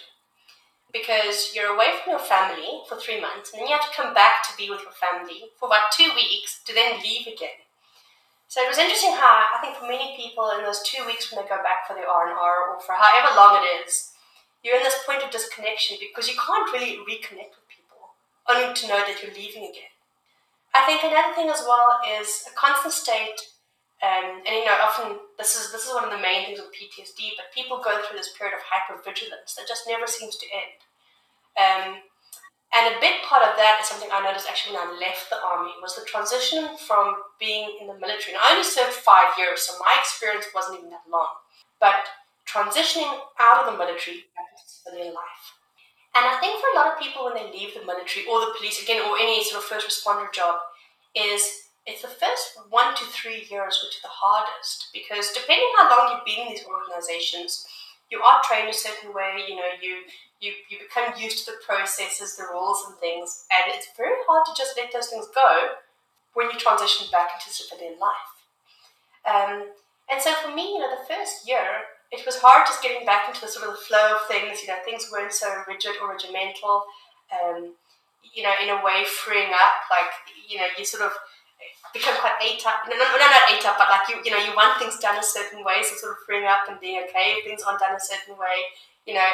[0.89, 4.17] because you're away from your family for three months and then you have to come
[4.17, 7.61] back to be with your family for about two weeks to then leave again.
[8.49, 11.37] So it was interesting how I think for many people in those two weeks when
[11.37, 14.17] they go back for their R and R or for however long it is,
[14.65, 18.17] you're in this point of disconnection because you can't really reconnect with people,
[18.49, 19.93] only to know that you're leaving again.
[20.73, 23.50] I think another thing as well is a constant state,
[24.01, 26.73] um, and you know, often this is this is one of the main things with
[26.73, 30.81] PTSD, but people go through this period of hypervigilance that just never seems to end.
[31.53, 32.01] Um,
[32.73, 35.37] and a big part of that is something I noticed actually when I left the
[35.43, 38.33] army was the transition from being in the military.
[38.33, 41.37] And I only served five years, so my experience wasn't even that long.
[41.77, 42.07] But
[42.47, 45.45] transitioning out of the military back into civilian life.
[46.15, 48.55] And I think for a lot of people when they leave the military or the
[48.57, 50.59] police again or any sort of first responder job
[51.15, 55.89] is it's the first one to three years which are the hardest because depending how
[55.89, 57.65] long you've been in these organizations,
[58.11, 60.05] you are trained a certain way, you know, you
[60.41, 64.43] you, you become used to the processes, the rules and things, and it's very hard
[64.45, 65.77] to just let those things go
[66.33, 68.33] when you transition back into civilian life.
[69.21, 69.69] Um,
[70.09, 73.29] and so for me, you know, the first year, it was hard just getting back
[73.29, 74.61] into the sort of the flow of things.
[74.61, 76.83] You know, things weren't so rigid or regimental.
[77.31, 77.73] Um,
[78.33, 79.87] you know, in a way, freeing up.
[79.89, 80.11] Like,
[80.49, 81.11] you know, you sort of
[81.93, 82.87] become quite A type.
[82.87, 85.17] No, no, no, not A type, but like you, you know, you want things done
[85.17, 85.83] a certain way.
[85.83, 88.69] So sort of freeing up and being okay if things aren't done a certain way.
[89.05, 89.29] You know,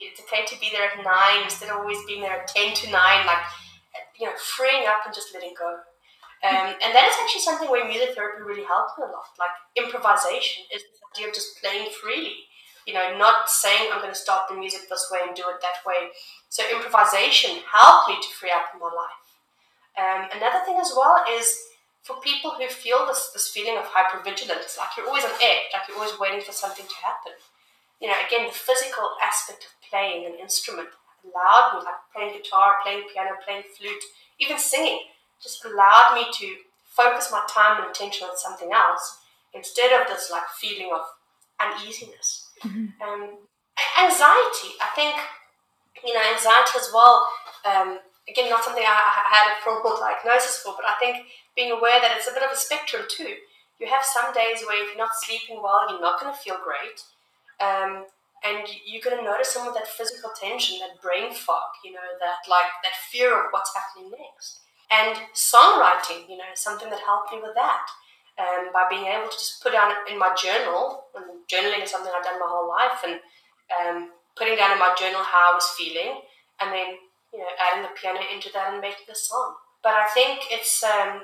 [0.00, 2.90] it's okay to be there at nine instead of always being there at 10 to
[2.90, 2.94] 9,
[3.26, 3.44] like,
[4.18, 5.84] you know, freeing up and just letting go.
[6.40, 9.28] Um, and that is actually something where music therapy really helped me a lot.
[9.36, 12.48] Like, improvisation is the idea of just playing freely,
[12.88, 15.60] you know, not saying I'm going to stop the music this way and do it
[15.60, 16.16] that way.
[16.48, 19.20] So, improvisation helped me to free up in my life.
[20.00, 21.60] Um, another thing as well is
[22.10, 25.86] for people who feel this, this feeling of hypervigilance, like you're always on edge, like
[25.86, 27.38] you're always waiting for something to happen
[28.00, 30.88] you know, again, the physical aspect of playing an instrument
[31.22, 34.02] allowed me, like playing guitar, playing piano, playing flute,
[34.40, 35.00] even singing,
[35.42, 39.20] just allowed me to focus my time and attention on something else
[39.52, 41.02] instead of this like feeling of
[41.60, 42.48] uneasiness.
[42.64, 42.96] Mm-hmm.
[43.04, 43.36] Um,
[44.00, 45.16] anxiety, I think,
[46.04, 47.28] you know, anxiety as well.
[47.68, 51.28] Um, again, not something I, I had a formal diagnosis for, but I think
[51.60, 53.36] being aware that it's a bit of a spectrum too.
[53.76, 56.56] You have some days where if you're not sleeping well, you're not going to feel
[56.64, 57.04] great.
[57.60, 58.08] Um,
[58.40, 62.08] and you're going to notice some of that physical tension, that brain fog, you know,
[62.24, 64.64] that like that fear of what's happening next.
[64.88, 67.84] And songwriting, you know, something that helped me with that.
[68.40, 72.08] Um, by being able to just put down in my journal, and journaling is something
[72.08, 73.20] I've done my whole life, and
[73.68, 76.24] um, putting down in my journal how I was feeling,
[76.56, 76.96] and then
[77.34, 79.56] you know adding the piano into that and making the song.
[79.82, 81.20] But I think it's um,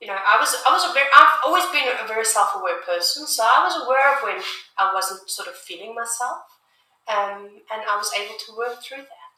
[0.00, 2.80] you know, I was I was a very I've always been a very self aware
[2.80, 4.40] person, so I was aware of when
[4.80, 6.56] I wasn't sort of feeling myself,
[7.04, 9.36] um, and I was able to work through that.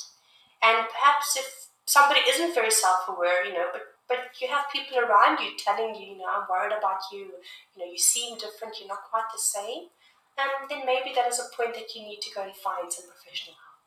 [0.62, 5.02] And perhaps if somebody isn't very self aware, you know, but but you have people
[5.02, 7.42] around you telling you, you know, I'm worried about you,
[7.74, 9.90] you know, you seem different, you're not quite the same,
[10.38, 13.10] um, then maybe that is a point that you need to go and find some
[13.10, 13.82] professional help.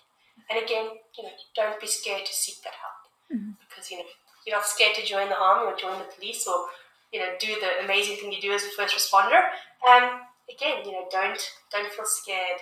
[0.49, 3.51] And again, you know, don't be scared to seek that help mm-hmm.
[3.63, 4.09] because you know
[4.45, 6.67] you're not scared to join the army or join the police or
[7.11, 9.41] you know do the amazing thing you do as a first responder.
[9.87, 11.39] Um, again, you know, don't
[11.71, 12.61] don't feel scared.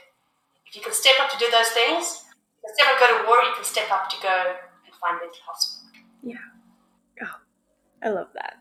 [0.66, 2.24] If you can step up to do those things,
[2.68, 4.56] instead of go to war, you can step up to go
[4.86, 5.94] and find mental health support.
[6.24, 6.36] Yeah.
[7.22, 7.36] Oh,
[8.02, 8.56] I love that.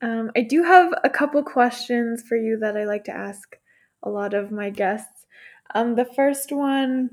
[0.00, 3.56] Um, I do have a couple questions for you that I like to ask
[4.02, 5.26] a lot of my guests.
[5.74, 7.10] Um, the first one,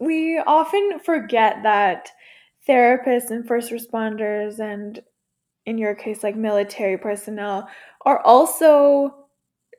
[0.00, 2.10] we often forget that
[2.68, 5.02] therapists and first responders and
[5.66, 7.68] in your case like military personnel
[8.04, 9.14] are also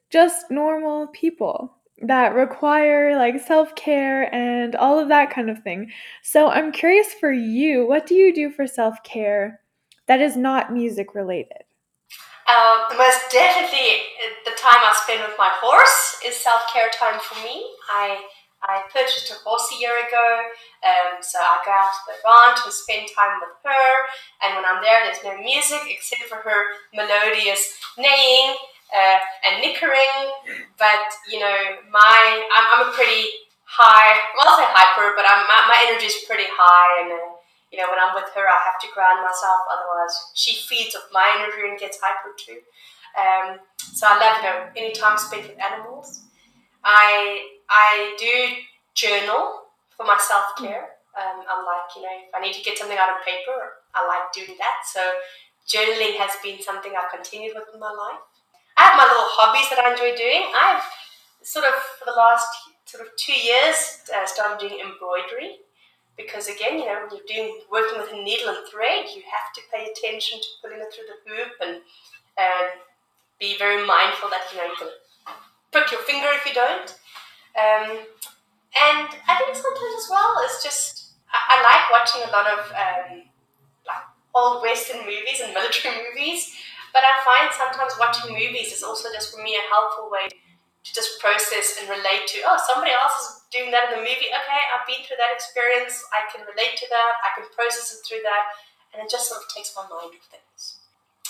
[0.10, 5.90] just normal people that require like self-care and all of that kind of thing.
[6.22, 9.62] So I'm curious for you, what do you do for self-care
[10.08, 11.64] that is not music related?
[12.48, 14.04] Uh, most definitely,
[14.44, 17.66] the time I spend with my horse is self-care time for me.
[17.90, 18.22] I
[18.68, 20.28] I purchased a horse a year ago,
[20.84, 23.89] um, so I go out to the ranch and spend time with her.
[24.41, 28.57] And when I'm there, there's no music except for her melodious neighing
[28.89, 30.34] uh, and nickering.
[30.78, 31.57] But you know,
[31.91, 32.18] my
[32.49, 33.30] I'm, I'm a pretty
[33.66, 34.18] high.
[34.38, 37.38] Well, I'll say hyper, but I'm, my, my energy is pretty high, and uh,
[37.72, 39.68] you know, when I'm with her, I have to ground myself.
[39.68, 42.61] Otherwise, she feeds off my energy and gets hyper too.
[43.16, 46.24] Um, so I love you know any time spent with animals.
[46.84, 48.61] I I do
[48.93, 50.95] journal for my self care.
[51.16, 54.05] Um, I'm like, you know, if I need to get something out of paper, I
[54.05, 54.84] like doing that.
[54.84, 54.99] So
[55.68, 58.20] journaling has been something I've continued with in my life.
[58.78, 60.51] I have my little hobbies that I enjoy doing.
[60.51, 60.84] I've
[61.41, 62.47] sort of for the last
[62.86, 65.63] sort of two years uh, started doing embroidery
[66.18, 69.51] because again, you know, when you're doing working with a needle and thread, you have
[69.55, 71.76] to pay attention to pulling it through the hoop and
[72.39, 72.68] um,
[73.39, 74.91] be very mindful that you know you can
[75.72, 76.95] prick your finger if you don't.
[77.56, 78.03] Um,
[78.76, 82.60] and I think sometimes as well, it's just I, I like watching a lot of
[82.76, 83.24] um,
[83.88, 86.51] like old Western movies and military movies,
[86.91, 90.89] but I find sometimes watching movies is also just for me a helpful way to
[90.93, 92.43] just process and relate to.
[92.45, 94.30] Oh, somebody else is doing that in the movie.
[94.30, 96.03] Okay, I've been through that experience.
[96.14, 97.12] I can relate to that.
[97.26, 98.43] I can process it through that,
[98.93, 100.84] and it just sort of takes my mind off things.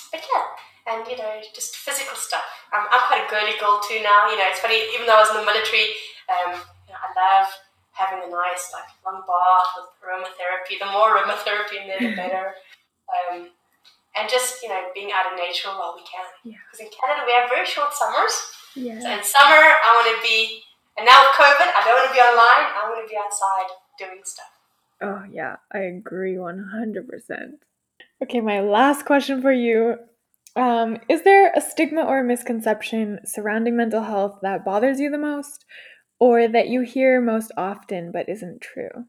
[0.09, 0.45] But yeah,
[0.89, 2.43] and you know, just physical stuff.
[2.73, 4.27] I'm, I'm quite a girly girl too now.
[4.29, 4.81] You know, it's funny.
[4.93, 5.93] Even though I was in the military,
[6.29, 6.53] um,
[6.87, 7.47] you know, I love
[7.91, 10.79] having a nice like long bath with aromatherapy.
[10.79, 12.55] The more aromatherapy in there, the better.
[13.07, 13.49] Um,
[14.17, 16.25] and just you know being out in nature while we can.
[16.43, 16.85] Because Yeah.
[16.85, 18.33] in Canada we have very short summers.
[18.73, 19.17] So Yeah.
[19.17, 20.63] in summer I want to be,
[20.97, 22.65] and now with COVID I don't want to be online.
[22.75, 23.69] I want to be outside
[23.99, 24.51] doing stuff.
[25.01, 27.59] Oh, yeah, I agree 100%.
[28.23, 29.97] Okay, my last question for you.
[30.55, 35.17] Um, is there a stigma or a misconception surrounding mental health that bothers you the
[35.17, 35.65] most
[36.19, 39.05] or that you hear most often but isn't true?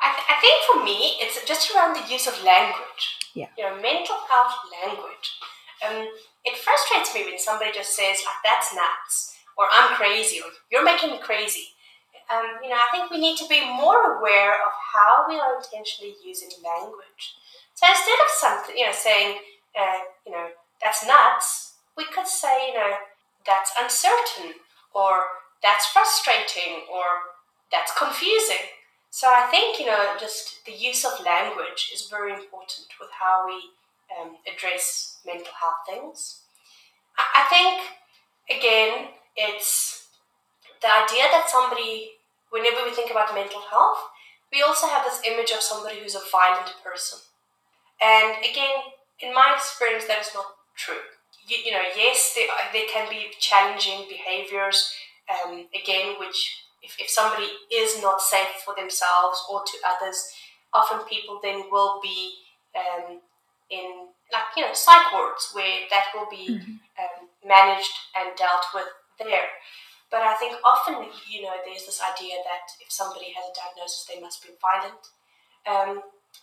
[0.00, 3.16] I, th- I think for me it's just around the use of language.
[3.34, 3.48] Yeah.
[3.58, 5.28] You know, mental health language.
[5.86, 6.08] Um,
[6.44, 10.84] it frustrates me when somebody just says like that's nuts or I'm crazy or you're
[10.84, 11.74] making me crazy.
[12.32, 15.56] Um, you know, I think we need to be more aware of how we are
[15.56, 17.36] intentionally using language.
[17.74, 19.38] So instead of something, you know, saying,
[19.78, 20.48] uh, you know,
[20.82, 22.94] that's nuts, we could say, you know,
[23.46, 24.54] that's uncertain
[24.94, 25.22] or
[25.62, 27.36] that's frustrating or
[27.70, 28.72] that's confusing.
[29.10, 33.46] So I think, you know, just the use of language is very important with how
[33.46, 33.72] we
[34.12, 36.42] um, address mental health things.
[37.16, 37.80] I, think,
[38.50, 40.08] again, it's
[40.82, 42.10] the idea that somebody,
[42.50, 43.98] whenever we think about mental health,
[44.52, 47.18] we also have this image of somebody who's a violent person.
[48.02, 50.46] And again, in my experience, that is not
[50.76, 51.00] true.
[51.48, 54.92] You, you know, yes, there, there can be challenging behaviors,
[55.30, 60.30] um, again, which if, if somebody is not safe for themselves or to others,
[60.72, 62.34] often people then will be
[62.76, 63.20] um,
[63.70, 66.60] in, like, you know, psych wards where that will be
[66.98, 68.86] um, managed and dealt with
[69.18, 69.48] there.
[70.10, 74.06] But I think often, you know, there's this idea that if somebody has a diagnosis,
[74.06, 75.02] they must be violent.
[75.66, 76.02] Um,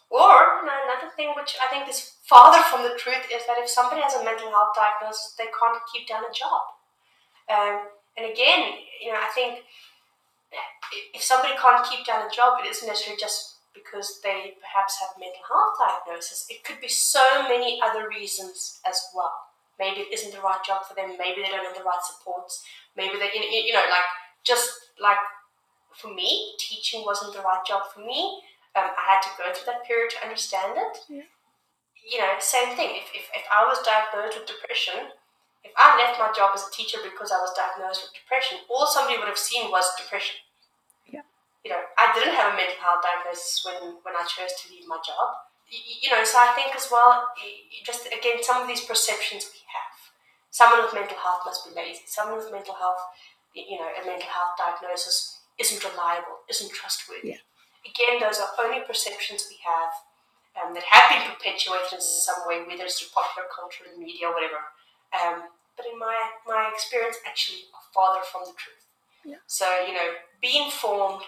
[0.10, 3.58] or you know, another thing which I think is farther from the truth is that
[3.58, 6.62] if somebody has a mental health diagnosis, they can't keep down a job.
[7.48, 9.64] Um, and again, you know, I think
[11.14, 15.18] if somebody can't keep down a job, it isn't necessarily just because they perhaps have
[15.18, 16.45] a mental health diagnosis.
[16.49, 19.34] It could be so many other reasons as well.
[19.80, 21.18] Maybe it isn't the right job for them.
[21.18, 22.61] Maybe they don't have the right supports.
[22.95, 24.09] Maybe they, you know, like
[24.45, 25.18] just like
[25.98, 28.41] for me, teaching wasn't the right job for me.
[28.76, 30.98] Um, I had to go through that period to understand it.
[31.10, 31.30] Yeah.
[32.06, 32.98] You know, same thing.
[32.98, 35.14] If, if, if I was diagnosed with depression,
[35.64, 38.85] if I left my job as a teacher because I was diagnosed with depression, all
[38.85, 40.44] somebody would have seen was depression.
[41.07, 41.23] Yeah.
[41.64, 44.85] You know, I didn't have a mental health diagnosis when, when I chose to leave
[44.85, 45.40] my job.
[45.72, 47.31] You know, so I think as well,
[47.88, 49.95] just again, some of these perceptions we have.
[50.52, 52.06] Someone with mental health must be lazy.
[52.06, 53.02] Someone with mental health,
[53.56, 57.40] you know, a mental health diagnosis isn't reliable, isn't trustworthy.
[57.40, 57.41] Yeah.
[57.88, 59.91] Again, those are only perceptions we have
[60.60, 64.30] um, that have been perpetuated in some way, whether it's through popular culture, the media,
[64.30, 64.61] whatever.
[65.14, 65.44] Um,
[65.77, 68.84] but in my, my experience, actually, are farther from the truth.
[69.26, 69.41] Yeah.
[69.48, 71.23] So, you know, be informed,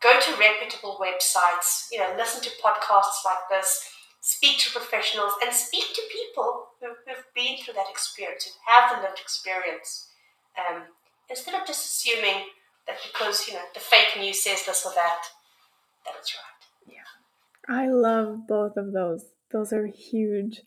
[0.00, 3.88] go to reputable websites, you know, listen to podcasts like this,
[4.20, 8.96] speak to professionals, and speak to people who, who've been through that experience, who have
[8.96, 10.08] the lived experience,
[10.58, 10.82] um,
[11.28, 12.46] instead of just assuming
[12.86, 15.22] that because, you know, the fake news says this or that,
[16.04, 16.94] that it's right.
[16.94, 19.26] Yeah, I love both of those.
[19.52, 20.62] Those are huge.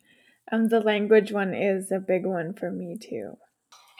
[0.51, 3.37] And the language one is a big one for me too.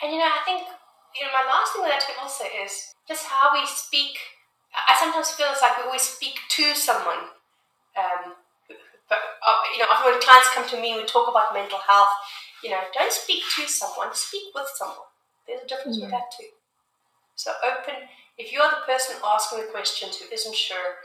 [0.04, 0.68] And you know, I think
[1.16, 4.18] you know my last thing with that also is just how we speak
[4.74, 7.36] I sometimes feel it's like we always speak to someone.
[7.96, 8.40] Um,
[9.10, 12.12] but uh, you know, often when clients come to me, we talk about mental health.
[12.64, 15.12] You know, don't speak to someone, speak with someone.
[15.48, 16.48] There's a difference with that too.
[17.36, 18.08] So open.
[18.38, 21.04] If you are the person asking the questions who isn't sure,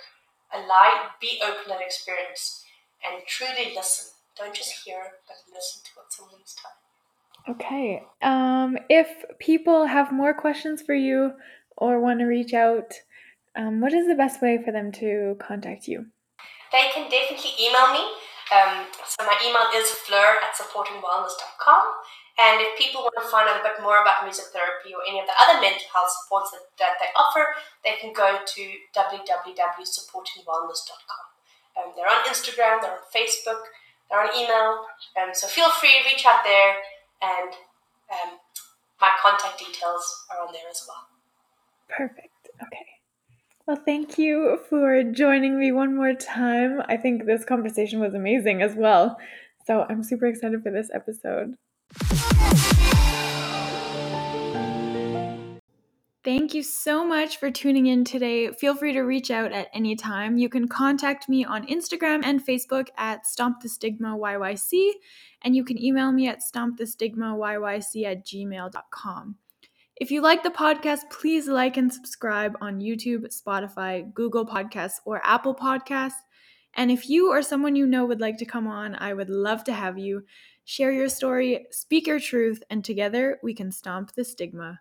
[0.55, 2.65] allow, be open that experience,
[3.03, 4.16] and truly listen.
[4.37, 6.77] Don't just hear, but listen to what someone is telling.
[7.49, 8.03] Okay.
[8.23, 9.09] Um, if
[9.39, 11.33] people have more questions for you
[11.77, 12.93] or want to reach out,
[13.55, 16.07] um, what is the best way for them to contact you?
[16.73, 18.05] They can definitely email me.
[18.53, 21.85] Um, so my email is fleur at supportingwellness.com.
[22.37, 25.17] And if people want to find out a bit more about music therapy or any
[25.19, 31.25] of the other mental health supports that, that they offer, they can go to www.supportingwellness.com.
[31.77, 33.73] Um, they're on Instagram, they're on Facebook,
[34.11, 34.85] they're on email.
[35.21, 36.77] Um, so feel free, reach out there,
[37.23, 37.53] and
[38.13, 38.39] um,
[39.01, 41.07] my contact details are on there as well.
[41.89, 42.51] Perfect.
[42.63, 42.87] Okay.
[43.67, 46.83] Well, thank you for joining me one more time.
[46.89, 49.19] I think this conversation was amazing as well.
[49.67, 51.57] So I'm super excited for this episode.
[56.27, 58.51] Thank you so much for tuning in today.
[58.51, 60.37] Feel free to reach out at any time.
[60.37, 64.91] You can contact me on Instagram and Facebook at Stomp the Stigma YYC,
[65.43, 69.37] and you can email me at stompthestigmayyc at gmail.com.
[69.95, 75.25] If you like the podcast, please like and subscribe on YouTube, Spotify, Google Podcasts, or
[75.25, 76.25] Apple Podcasts.
[76.75, 79.63] And if you or someone you know would like to come on, I would love
[79.63, 80.25] to have you.
[80.65, 84.81] Share your story, speak your truth, and together we can stomp the stigma.